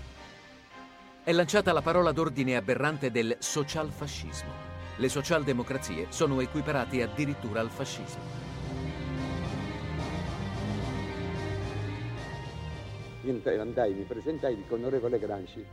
[1.22, 4.51] È lanciata la parola d'ordine aberrante del socialfascismo.
[4.96, 8.41] Le socialdemocrazie sono equiparate addirittura al fascismo.
[13.30, 15.64] Andai, mi presentai, dico onorevole Granci,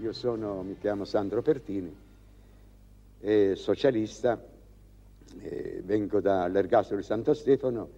[0.00, 1.94] io sono, mi chiamo Sandro Pertini,
[3.20, 4.42] eh, socialista,
[5.40, 7.88] eh, vengo dall'Ergastolo di Santo Stefano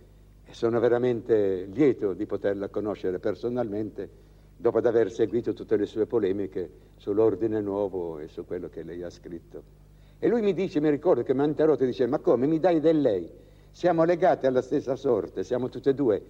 [0.44, 4.08] e sono veramente lieto di poterla conoscere personalmente
[4.56, 9.10] dopo aver seguito tutte le sue polemiche sull'ordine nuovo e su quello che lei ha
[9.10, 9.80] scritto.
[10.20, 12.60] E lui mi dice, mi ricordo che mi ha interrotto e dice, ma come mi
[12.60, 13.28] dai del lei?
[13.72, 16.22] Siamo legati alla stessa sorte, siamo tutte e due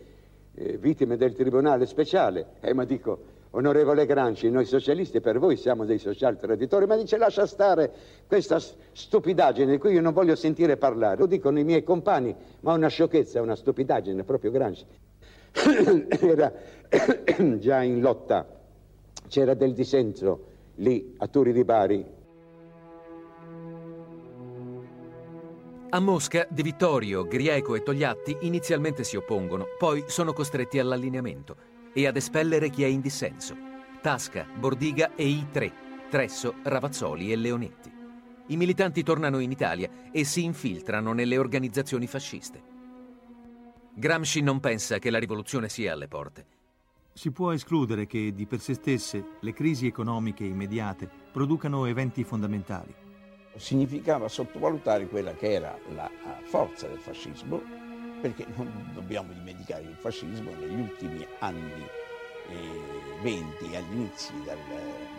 [0.54, 2.54] eh, vittime del tribunale speciale.
[2.60, 3.18] Eh, ma dico,
[3.50, 7.90] onorevole Granci, noi socialisti per voi siamo dei social traditori, ma dice lascia stare
[8.26, 11.18] questa stupidaggine di cui io non voglio sentire parlare.
[11.18, 14.84] Lo dicono i miei compagni, ma una sciocchezza, una stupidaggine, proprio Granci.
[16.20, 16.52] Era
[17.58, 18.46] già in lotta,
[19.28, 22.20] c'era del dissenso lì a Turi di Bari
[25.94, 31.54] A Mosca, De Vittorio, Grieco e Togliatti inizialmente si oppongono, poi sono costretti all'allineamento
[31.92, 33.54] e ad espellere chi è in dissenso.
[34.00, 35.70] Tasca, Bordiga e i tre,
[36.08, 37.92] Tresso, Ravazzoli e Leonetti.
[38.46, 42.62] I militanti tornano in Italia e si infiltrano nelle organizzazioni fasciste.
[43.92, 46.46] Gramsci non pensa che la rivoluzione sia alle porte.
[47.12, 53.01] Si può escludere che di per sé stesse le crisi economiche immediate producano eventi fondamentali
[53.56, 56.10] significava sottovalutare quella che era la
[56.42, 57.60] forza del fascismo,
[58.20, 61.86] perché non dobbiamo dimenticare che il fascismo negli ultimi anni
[62.48, 64.58] eh, 20, agli inizi del,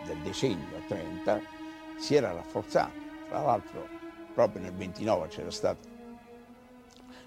[0.06, 1.40] del decennio 30,
[1.96, 3.02] si era rafforzato.
[3.28, 3.86] Tra l'altro
[4.34, 5.88] proprio nel 29 c'era stata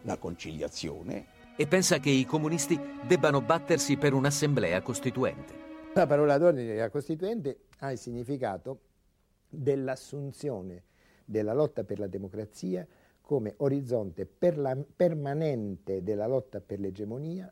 [0.02, 1.36] la conciliazione.
[1.56, 5.66] E pensa che i comunisti debbano battersi per un'assemblea costituente.
[5.94, 8.82] La parola d'ordine della costituente ha il significato
[9.50, 10.84] dell'assunzione
[11.30, 12.88] della lotta per la democrazia
[13.20, 17.52] come orizzonte per la, permanente della lotta per l'egemonia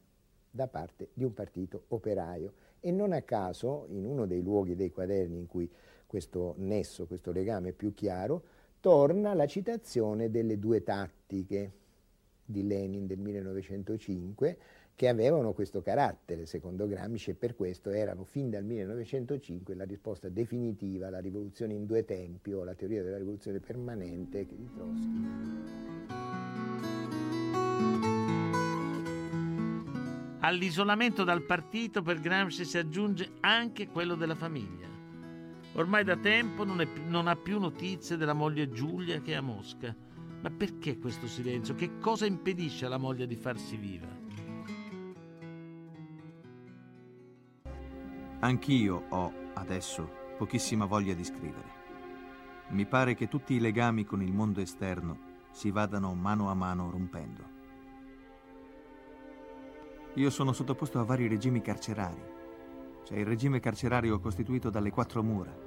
[0.50, 2.54] da parte di un partito operaio.
[2.80, 5.70] E non a caso, in uno dei luoghi dei quaderni in cui
[6.08, 8.44] questo nesso, questo legame è più chiaro,
[8.80, 11.72] torna la citazione delle due tattiche
[12.46, 14.58] di Lenin del 1905
[14.96, 20.30] che avevano questo carattere, secondo Gramsci, e per questo erano fin dal 1905 la risposta
[20.30, 25.84] definitiva alla rivoluzione in due tempi o alla teoria della rivoluzione permanente di Trotsky.
[30.40, 34.88] All'isolamento dal partito per Gramsci si aggiunge anche quello della famiglia.
[35.74, 39.42] Ormai da tempo non, è, non ha più notizie della moglie Giulia che è a
[39.42, 39.94] Mosca.
[40.42, 41.76] Ma perché questo silenzio?
[41.76, 44.15] Che cosa impedisce alla moglie di farsi viva?
[48.46, 51.68] Anch'io ho, adesso, pochissima voglia di scrivere.
[52.68, 55.18] Mi pare che tutti i legami con il mondo esterno
[55.50, 57.44] si vadano mano a mano rompendo.
[60.14, 62.22] Io sono sottoposto a vari regimi carcerari.
[63.04, 65.58] C'è il regime carcerario costituito dalle quattro mura.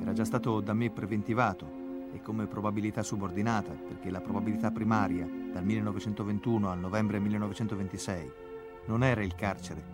[0.00, 5.62] Era già stato da me preventivato e come probabilità subordinata, perché la probabilità primaria, dal
[5.62, 8.32] 1921 al novembre 1926,
[8.86, 9.84] non era il carcere,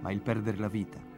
[0.00, 1.09] ma il perdere la vita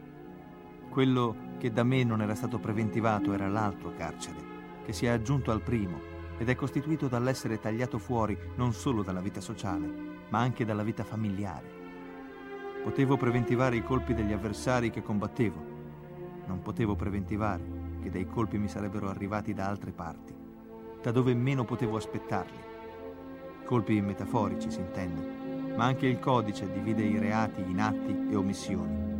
[0.93, 4.37] quello che da me non era stato preventivato era l'altro carcere,
[4.85, 5.99] che si è aggiunto al primo
[6.37, 9.91] ed è costituito dall'essere tagliato fuori non solo dalla vita sociale,
[10.29, 11.81] ma anche dalla vita familiare.
[12.83, 15.65] Potevo preventivare i colpi degli avversari che combattevo,
[16.45, 17.63] non potevo preventivare
[18.03, 20.35] che dei colpi mi sarebbero arrivati da altre parti,
[21.01, 22.71] da dove meno potevo aspettarli.
[23.65, 29.12] colpi metaforici si intende, ma anche il codice divide i reati in atti e omissioni,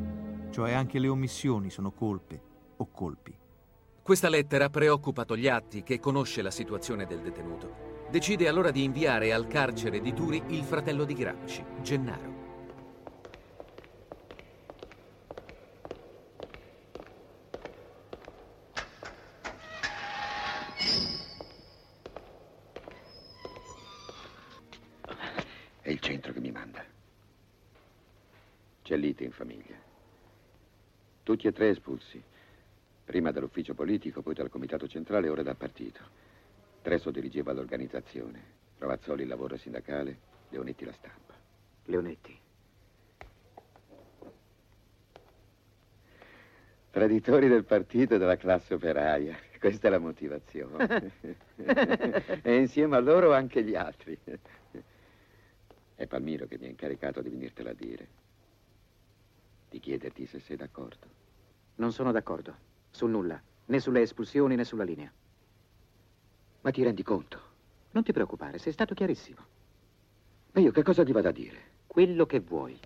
[0.53, 2.39] cioè anche le omissioni sono colpe
[2.77, 3.35] o colpi.
[4.03, 8.05] Questa lettera preoccupa Togliatti, che conosce la situazione del detenuto.
[8.11, 12.41] Decide allora di inviare al carcere di Turi il fratello di Gramsci, Gennaro.
[25.81, 26.85] È il centro che mi manda.
[28.83, 29.83] C'è lite in famiglia.
[31.33, 32.21] Tutti e tre espulsi.
[33.03, 35.99] Prima dall'ufficio politico, poi dal comitato centrale, ora dal partito.
[36.83, 38.39] Treso dirigeva l'organizzazione.
[38.77, 40.15] Ravazzoli il lavoro sindacale,
[40.49, 41.33] Leonetti la stampa.
[41.85, 42.39] Leonetti.
[46.91, 49.35] Traditori del partito e della classe operaia.
[49.59, 51.13] Questa è la motivazione.
[52.43, 54.15] e insieme a loro anche gli altri.
[55.95, 58.07] È Palmiro che mi ha incaricato di venirtela a dire.
[59.71, 61.21] Di chiederti se sei d'accordo.
[61.75, 62.55] Non sono d'accordo.
[62.91, 63.41] Su nulla.
[63.65, 65.11] Né sulle espulsioni né sulla linea.
[66.61, 67.39] Ma ti rendi conto?
[67.91, 69.39] Non ti preoccupare, sei stato chiarissimo.
[70.51, 71.71] Ma io che cosa ti vado a dire?
[71.87, 72.79] Quello che vuoi.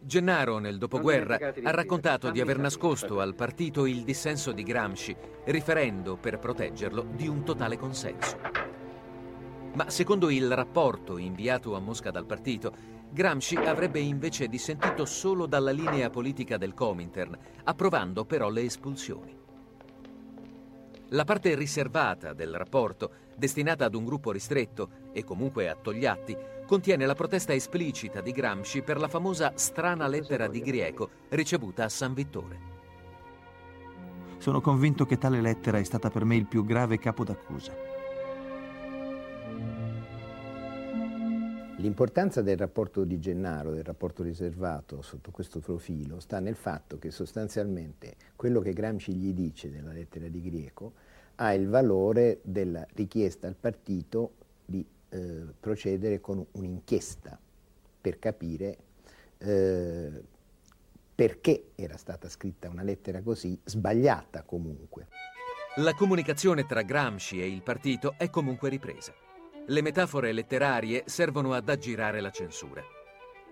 [0.00, 6.16] Gennaro, nel dopoguerra, ha raccontato di aver nascosto al partito il dissenso di Gramsci, riferendo,
[6.16, 8.38] per proteggerlo, di un totale consenso.
[9.74, 12.72] Ma secondo il rapporto inviato a Mosca dal partito,
[13.10, 19.36] Gramsci avrebbe invece dissentito solo dalla linea politica del Comintern, approvando però le espulsioni.
[21.12, 26.36] La parte riservata del rapporto, destinata ad un gruppo ristretto e comunque a Togliatti,
[26.66, 31.88] contiene la protesta esplicita di Gramsci per la famosa strana lettera di Grieco ricevuta a
[31.88, 32.76] San Vittore.
[34.36, 37.87] Sono convinto che tale lettera è stata per me il più grave capo d'accusa.
[41.78, 47.12] L'importanza del rapporto di Gennaro, del rapporto riservato sotto questo profilo, sta nel fatto che
[47.12, 50.92] sostanzialmente quello che Gramsci gli dice nella lettera di Grieco
[51.36, 54.32] ha il valore della richiesta al partito
[54.64, 57.38] di eh, procedere con un'inchiesta
[58.00, 58.76] per capire
[59.38, 60.22] eh,
[61.14, 65.06] perché era stata scritta una lettera così, sbagliata comunque.
[65.76, 69.26] La comunicazione tra Gramsci e il partito è comunque ripresa.
[69.70, 72.82] Le metafore letterarie servono ad aggirare la censura.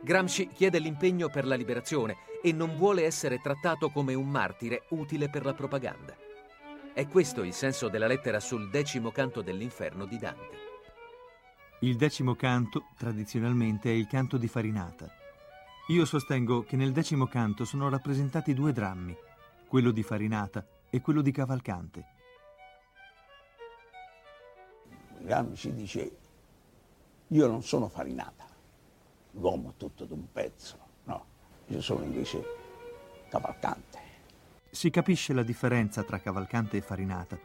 [0.03, 5.29] Gramsci chiede l'impegno per la liberazione e non vuole essere trattato come un martire utile
[5.29, 6.17] per la propaganda.
[6.95, 10.57] È questo il senso della lettera sul decimo canto dell'inferno di Dante.
[11.81, 15.13] Il decimo canto, tradizionalmente, è il canto di Farinata.
[15.89, 19.15] Io sostengo che nel decimo canto sono rappresentati due drammi,
[19.69, 22.16] quello di Farinata e quello di Cavalcante.
[25.21, 26.17] Gramsci dice,
[27.29, 28.45] io non sono Farinata,
[29.33, 31.25] l'uomo tutto d'un pezzo, no,
[31.67, 32.45] io sono invece
[33.29, 33.99] Cavalcante.
[34.71, 37.39] Si capisce la differenza tra Cavalcante e Farinata.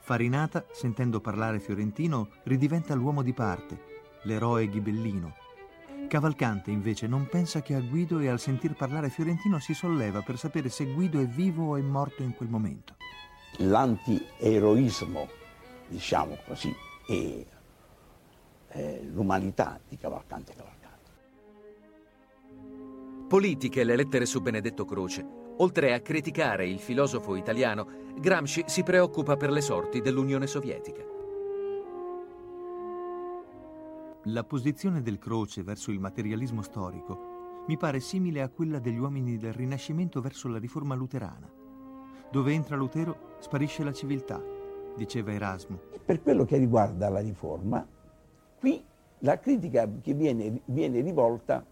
[0.00, 3.80] Farinata, sentendo parlare fiorentino, ridiventa l'uomo di parte,
[4.22, 5.34] l'eroe ghibellino.
[6.08, 10.36] Cavalcante invece non pensa che a Guido e al sentir parlare fiorentino si solleva per
[10.36, 12.96] sapere se Guido è vivo o è morto in quel momento.
[13.58, 15.28] L'anti-eroismo,
[15.88, 16.74] diciamo così,
[17.06, 17.46] e
[18.68, 21.10] eh, l'umanità di Cavalcante Cavalcante.
[23.28, 25.40] Politiche le lettere su Benedetto Croce.
[25.58, 31.02] Oltre a criticare il filosofo italiano, Gramsci si preoccupa per le sorti dell'Unione Sovietica.
[34.26, 39.38] La posizione del Croce verso il materialismo storico mi pare simile a quella degli uomini
[39.38, 41.50] del Rinascimento verso la riforma luterana.
[42.30, 44.42] Dove entra Lutero sparisce la civiltà,
[44.96, 45.78] diceva Erasmo.
[46.04, 47.86] Per quello che riguarda la riforma,
[48.58, 48.84] qui
[49.18, 51.64] la critica che viene, viene rivolta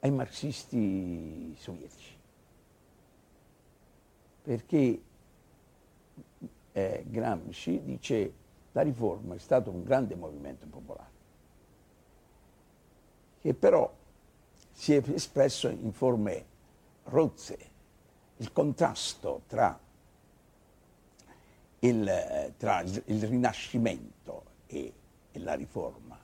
[0.00, 2.18] ai marxisti sovietici,
[4.42, 5.02] perché
[6.72, 8.32] eh, Gramsci dice
[8.72, 11.10] la riforma è stato un grande movimento popolare,
[13.40, 13.92] che però
[14.72, 16.44] si è espresso in forme
[17.04, 17.70] rozze.
[18.38, 19.78] Il contrasto tra
[21.84, 24.92] il, tra il Rinascimento e,
[25.32, 26.18] e, la riforma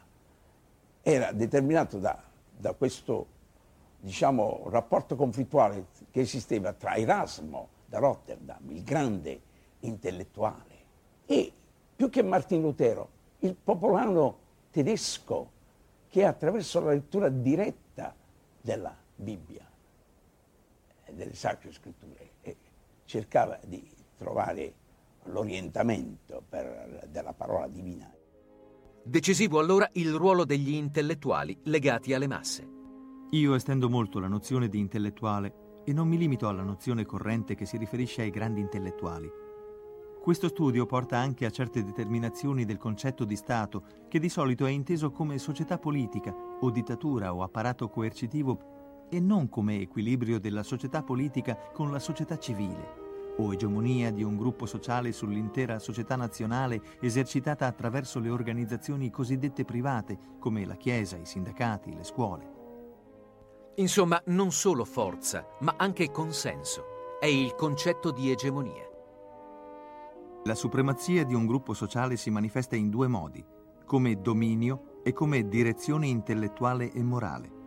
[1.02, 2.22] era determinato da,
[2.56, 3.26] da questo
[4.00, 9.40] diciamo, rapporto conflittuale che esisteva tra Erasmo da Rotterdam, il grande
[9.80, 10.76] intellettuale,
[11.26, 11.52] e
[11.96, 13.08] più che Martin Lutero,
[13.40, 14.38] il popolano
[14.70, 15.56] tedesco
[16.08, 18.14] che attraverso la lettura diretta
[18.60, 19.66] della Bibbia,
[21.10, 22.16] delle sacre scritture,
[23.04, 24.74] cercava di trovare
[25.30, 28.12] l'orientamento per, della parola divina.
[29.02, 32.68] Decisivo allora il ruolo degli intellettuali legati alle masse.
[33.30, 37.64] Io estendo molto la nozione di intellettuale e non mi limito alla nozione corrente che
[37.64, 39.30] si riferisce ai grandi intellettuali.
[40.20, 44.70] Questo studio porta anche a certe determinazioni del concetto di Stato, che di solito è
[44.70, 51.02] inteso come società politica o dittatura o apparato coercitivo e non come equilibrio della società
[51.02, 53.07] politica con la società civile
[53.38, 60.18] o egemonia di un gruppo sociale sull'intera società nazionale esercitata attraverso le organizzazioni cosiddette private
[60.38, 62.56] come la Chiesa, i sindacati, le scuole.
[63.76, 67.16] Insomma, non solo forza, ma anche consenso.
[67.20, 68.86] È il concetto di egemonia.
[70.44, 73.44] La supremazia di un gruppo sociale si manifesta in due modi,
[73.84, 77.57] come dominio e come direzione intellettuale e morale.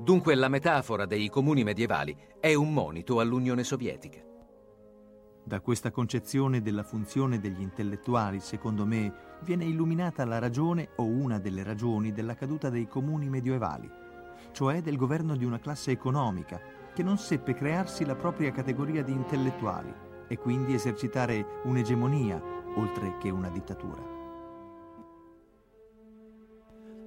[0.00, 4.18] Dunque la metafora dei comuni medievali è un monito all'Unione Sovietica.
[5.44, 11.38] Da questa concezione della funzione degli intellettuali, secondo me, viene illuminata la ragione o una
[11.38, 13.90] delle ragioni della caduta dei comuni medievali,
[14.52, 16.58] cioè del governo di una classe economica
[16.94, 19.92] che non seppe crearsi la propria categoria di intellettuali
[20.26, 22.42] e quindi esercitare un'egemonia
[22.76, 24.09] oltre che una dittatura.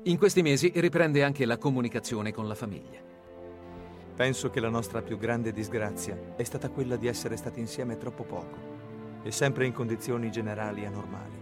[0.05, 2.99] In questi mesi riprende anche la comunicazione con la famiglia.
[4.13, 8.23] Penso che la nostra più grande disgrazia è stata quella di essere stati insieme troppo
[8.25, 8.57] poco
[9.23, 11.39] e sempre in condizioni generali anormali.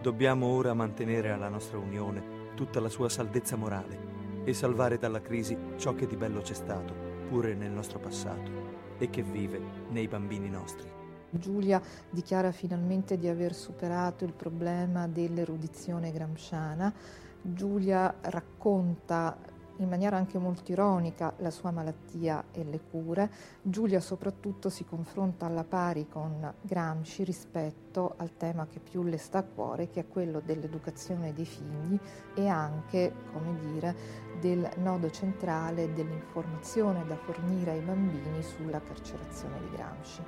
[0.00, 5.54] Dobbiamo ora mantenere alla nostra unione tutta la sua saldezza morale e salvare dalla crisi
[5.76, 6.94] ciò che di bello c'è stato,
[7.28, 9.60] pure nel nostro passato, e che vive
[9.90, 10.88] nei bambini nostri.
[11.28, 19.36] Giulia dichiara finalmente di aver superato il problema dell'erudizione gramsciana Giulia racconta
[19.78, 23.30] in maniera anche molto ironica la sua malattia e le cure.
[23.62, 29.38] Giulia soprattutto si confronta alla pari con Gramsci rispetto al tema che più le sta
[29.38, 31.98] a cuore, che è quello dell'educazione dei figli
[32.34, 33.94] e anche, come dire,
[34.40, 40.22] del nodo centrale dell'informazione da fornire ai bambini sulla carcerazione di Gramsci.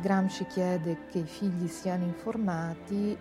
[0.00, 3.16] Gramsci chiede che i figli siano informati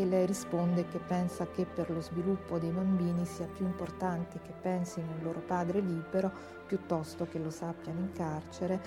[0.00, 4.52] e lei risponde che pensa che per lo sviluppo dei bambini sia più importante che
[4.52, 6.32] pensino il loro padre libero
[6.66, 8.80] piuttosto che lo sappiano in carcere.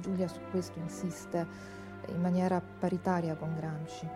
[0.00, 1.46] Giulia su questo insiste
[2.08, 4.08] in maniera paritaria con Gramsci.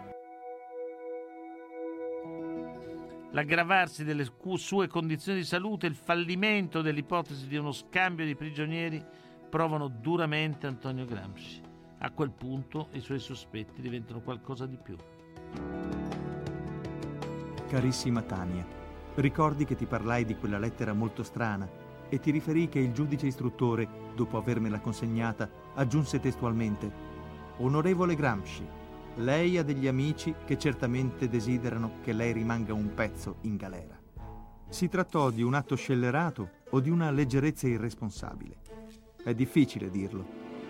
[3.30, 4.26] L'aggravarsi delle
[4.57, 9.03] sue condizioni di salute e il fallimento dell'ipotesi di uno scambio di prigionieri
[9.49, 11.61] provano duramente Antonio Gramsci.
[11.99, 14.97] A quel punto i suoi sospetti diventano qualcosa di più.
[17.73, 18.66] Carissima Tania,
[19.14, 21.66] ricordi che ti parlai di quella lettera molto strana
[22.11, 26.93] e ti riferì che il giudice istruttore, dopo avermela consegnata, aggiunse testualmente
[27.57, 28.62] Onorevole Gramsci,
[29.14, 33.99] lei ha degli amici che certamente desiderano che lei rimanga un pezzo in galera.
[34.68, 38.57] Si trattò di un atto scellerato o di una leggerezza irresponsabile.
[39.25, 40.27] È difficile dirlo.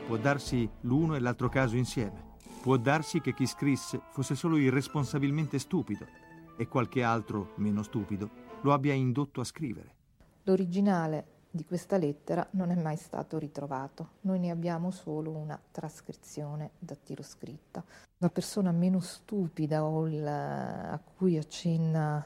[0.07, 2.30] Può darsi l'uno e l'altro caso insieme.
[2.61, 6.21] Può darsi che chi scrisse fosse solo irresponsabilmente stupido
[6.57, 8.30] e qualche altro, meno stupido,
[8.62, 9.94] lo abbia indotto a scrivere.
[10.44, 14.12] L'originale di questa lettera non è mai stato ritrovato.
[14.22, 17.84] Noi ne abbiamo solo una trascrizione dattiloscritta.
[18.18, 22.24] La persona meno stupida o il, a cui accenna,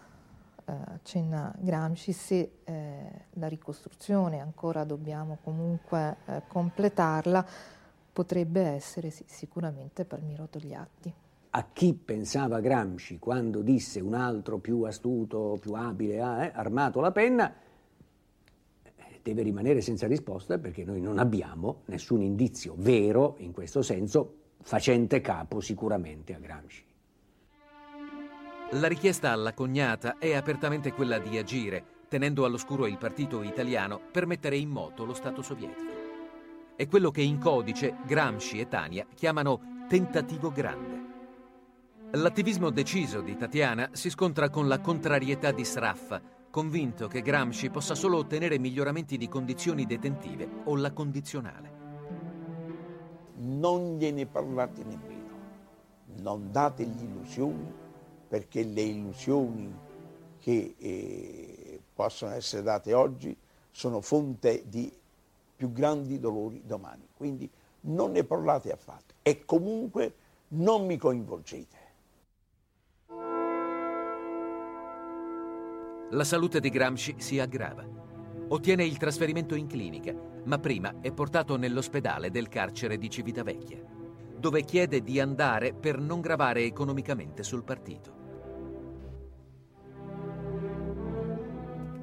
[0.64, 7.45] eh, accenna Gramsci, se eh, la ricostruzione ancora dobbiamo comunque eh, completarla,
[8.12, 11.12] potrebbe essere sì, sicuramente Palmiro Togliatti
[11.57, 17.01] a chi pensava Gramsci quando disse un altro più astuto, più abile, ha eh, armato
[17.01, 17.51] la penna,
[18.83, 24.35] eh, deve rimanere senza risposta perché noi non abbiamo nessun indizio vero in questo senso
[24.61, 26.85] facente capo sicuramente a Gramsci.
[28.73, 34.27] La richiesta alla cognata è apertamente quella di agire, tenendo all'oscuro il partito italiano per
[34.27, 36.05] mettere in moto lo Stato sovietico.
[36.77, 41.06] È quello che in codice Gramsci e Tania chiamano tentativo grande.
[42.17, 47.95] L'attivismo deciso di Tatiana si scontra con la contrarietà di Sraffa, convinto che Gramsci possa
[47.95, 51.71] solo ottenere miglioramenti di condizioni detentive o la condizionale.
[53.35, 55.35] Non gliene parlate nemmeno,
[56.23, 57.71] non dategli illusioni,
[58.27, 59.79] perché le illusioni
[60.39, 63.37] che eh, possono essere date oggi
[63.71, 64.91] sono fonte di
[65.55, 67.07] più grandi dolori domani.
[67.14, 67.49] Quindi
[67.81, 70.14] non ne parlate affatto e comunque
[70.49, 71.85] non mi coinvolgete.
[76.11, 77.85] La salute di Gramsci si aggrava.
[78.49, 83.95] Ottiene il trasferimento in clinica, ma prima è portato nell'ospedale del carcere di Civitavecchia.
[84.39, 88.15] dove chiede di andare per non gravare economicamente sul partito.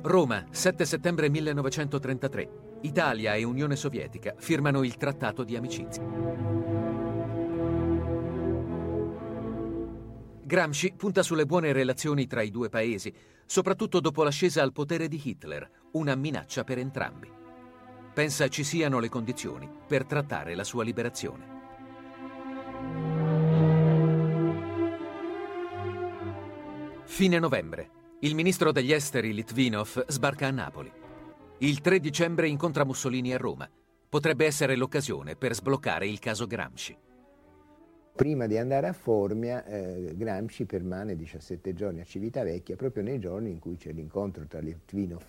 [0.01, 2.49] Roma, 7 settembre 1933.
[2.81, 6.72] Italia e Unione Sovietica firmano il Trattato di amicizia.
[10.45, 13.13] Gramsci punta sulle buone relazioni tra i due paesi,
[13.45, 17.31] soprattutto dopo l'ascesa al potere di Hitler, una minaccia per entrambi.
[18.13, 21.51] Pensa ci siano le condizioni per trattare la sua liberazione.
[27.05, 27.89] Fine novembre.
[28.19, 30.91] Il ministro degli esteri Litvinov sbarca a Napoli.
[31.59, 33.69] Il 3 dicembre incontra Mussolini a Roma.
[34.09, 36.97] Potrebbe essere l'occasione per sbloccare il caso Gramsci.
[38.15, 43.49] Prima di andare a Formia, eh, Gramsci permane 17 giorni a Civitavecchia, proprio nei giorni
[43.49, 45.23] in cui c'è l'incontro tra Litvinov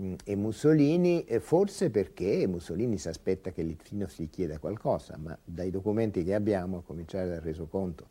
[0.00, 5.70] mm, e Mussolini, forse perché Mussolini si aspetta che Litvinov gli chieda qualcosa, ma dai
[5.70, 8.08] documenti che abbiamo, a cominciare dal resoconto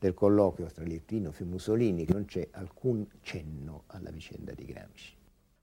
[0.00, 5.14] del colloquio tra Litvinov e Mussolini, non c'è alcun cenno alla vicenda di Gramsci.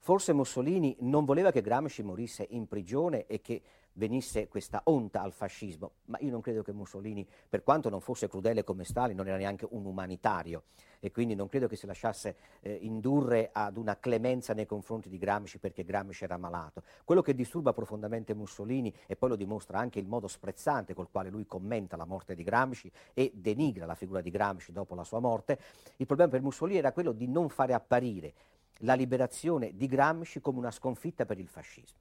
[0.06, 3.60] Forse Mussolini non voleva che Gramsci morisse in prigione e che
[3.94, 8.28] venisse questa onta al fascismo, ma io non credo che Mussolini, per quanto non fosse
[8.28, 10.62] crudele come Stalin, non era neanche un umanitario
[11.00, 15.18] e quindi non credo che si lasciasse eh, indurre ad una clemenza nei confronti di
[15.18, 16.84] Gramsci perché Gramsci era malato.
[17.02, 21.30] Quello che disturba profondamente Mussolini, e poi lo dimostra anche il modo sprezzante col quale
[21.30, 25.18] lui commenta la morte di Gramsci e denigra la figura di Gramsci dopo la sua
[25.18, 25.58] morte,
[25.96, 28.34] il problema per Mussolini era quello di non fare apparire
[28.80, 31.98] la liberazione di Gramsci come una sconfitta per il fascismo.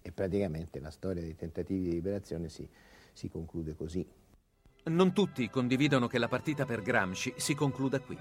[0.00, 2.68] E praticamente la storia dei tentativi di liberazione si,
[3.12, 4.06] si conclude così.
[4.84, 8.18] Non tutti condividono che la partita per Gramsci si concluda qui.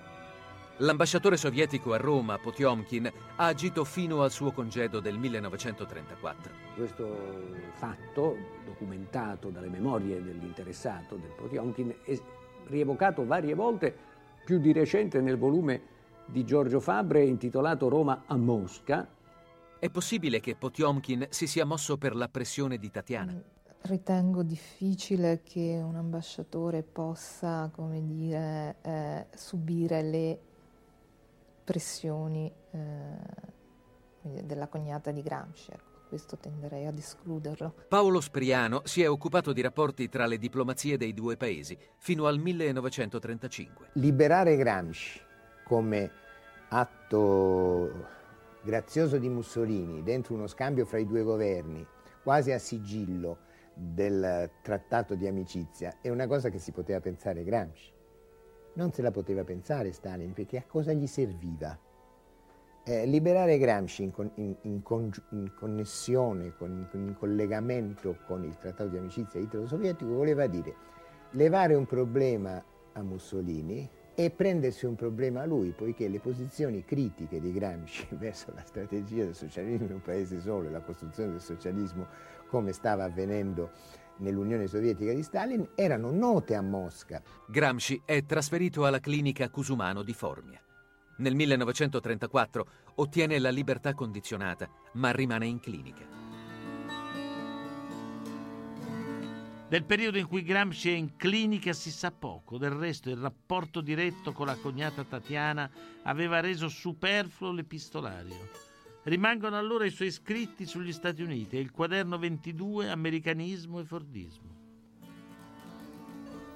[0.78, 6.51] L'ambasciatore sovietico a Roma, Potiomkin, ha agito fino al suo congedo del 1934.
[6.76, 7.18] Questo
[7.74, 8.36] fatto,
[8.66, 12.20] documentato dalle memorie dell'interessato, del Potiomkin, è
[12.68, 13.95] rievocato varie volte,
[14.43, 15.93] più di recente nel volume
[16.34, 19.07] di Giorgio Fabre intitolato Roma a Mosca.
[19.77, 23.39] È possibile che Potiomkin si sia mosso per la pressione di Tatiana?
[23.81, 30.39] Ritengo difficile che un ambasciatore possa, come dire, eh, subire le
[31.63, 35.69] pressioni eh, della cognata di Gramsci.
[35.69, 37.75] Ecco, questo tenderei ad escluderlo.
[37.88, 42.39] Paolo Spriano si è occupato di rapporti tra le diplomazie dei due paesi fino al
[42.39, 43.89] 1935.
[43.93, 45.21] Liberare Gramsci
[45.63, 46.11] come
[46.74, 47.91] atto
[48.63, 51.86] grazioso di Mussolini dentro uno scambio fra i due governi,
[52.24, 53.38] quasi a sigillo
[53.74, 57.91] del trattato di amicizia, è una cosa che si poteva pensare Gramsci.
[58.74, 61.78] Non se la poteva pensare Stalin perché a cosa gli serviva?
[62.86, 64.82] Eh, liberare Gramsci in, con, in, in,
[65.30, 70.76] in connessione, con, in collegamento con il trattato di amicizia italo-sovietico voleva dire
[71.32, 72.63] levare un problema
[72.93, 78.51] a Mussolini e prendersi un problema a lui, poiché le posizioni critiche di Gramsci verso
[78.53, 82.07] la strategia del socialismo in un paese solo e la costruzione del socialismo
[82.47, 83.72] come stava avvenendo
[84.18, 87.22] nell'Unione Sovietica di Stalin erano note a Mosca.
[87.47, 90.61] Gramsci è trasferito alla clinica Cusumano di Formia.
[91.18, 96.22] Nel 1934 ottiene la libertà condizionata, ma rimane in clinica.
[99.74, 103.82] Del periodo in cui Gramsci è in clinica si sa poco, del resto il rapporto
[103.82, 105.67] diretto con la cognata Tatiana
[106.03, 108.51] aveva reso superfluo l'epistolario.
[109.01, 114.49] Rimangono allora i suoi scritti sugli Stati Uniti e il quaderno 22 Americanismo e Fordismo.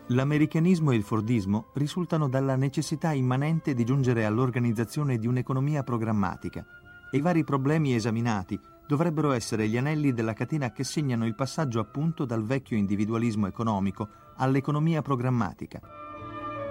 [0.09, 6.63] L'americanismo e il Fordismo risultano dalla necessità immanente di giungere all'organizzazione di un'economia programmatica
[7.09, 11.79] e i vari problemi esaminati dovrebbero essere gli anelli della catena che segnano il passaggio
[11.79, 14.07] appunto dal vecchio individualismo economico
[14.37, 15.79] all'economia programmatica.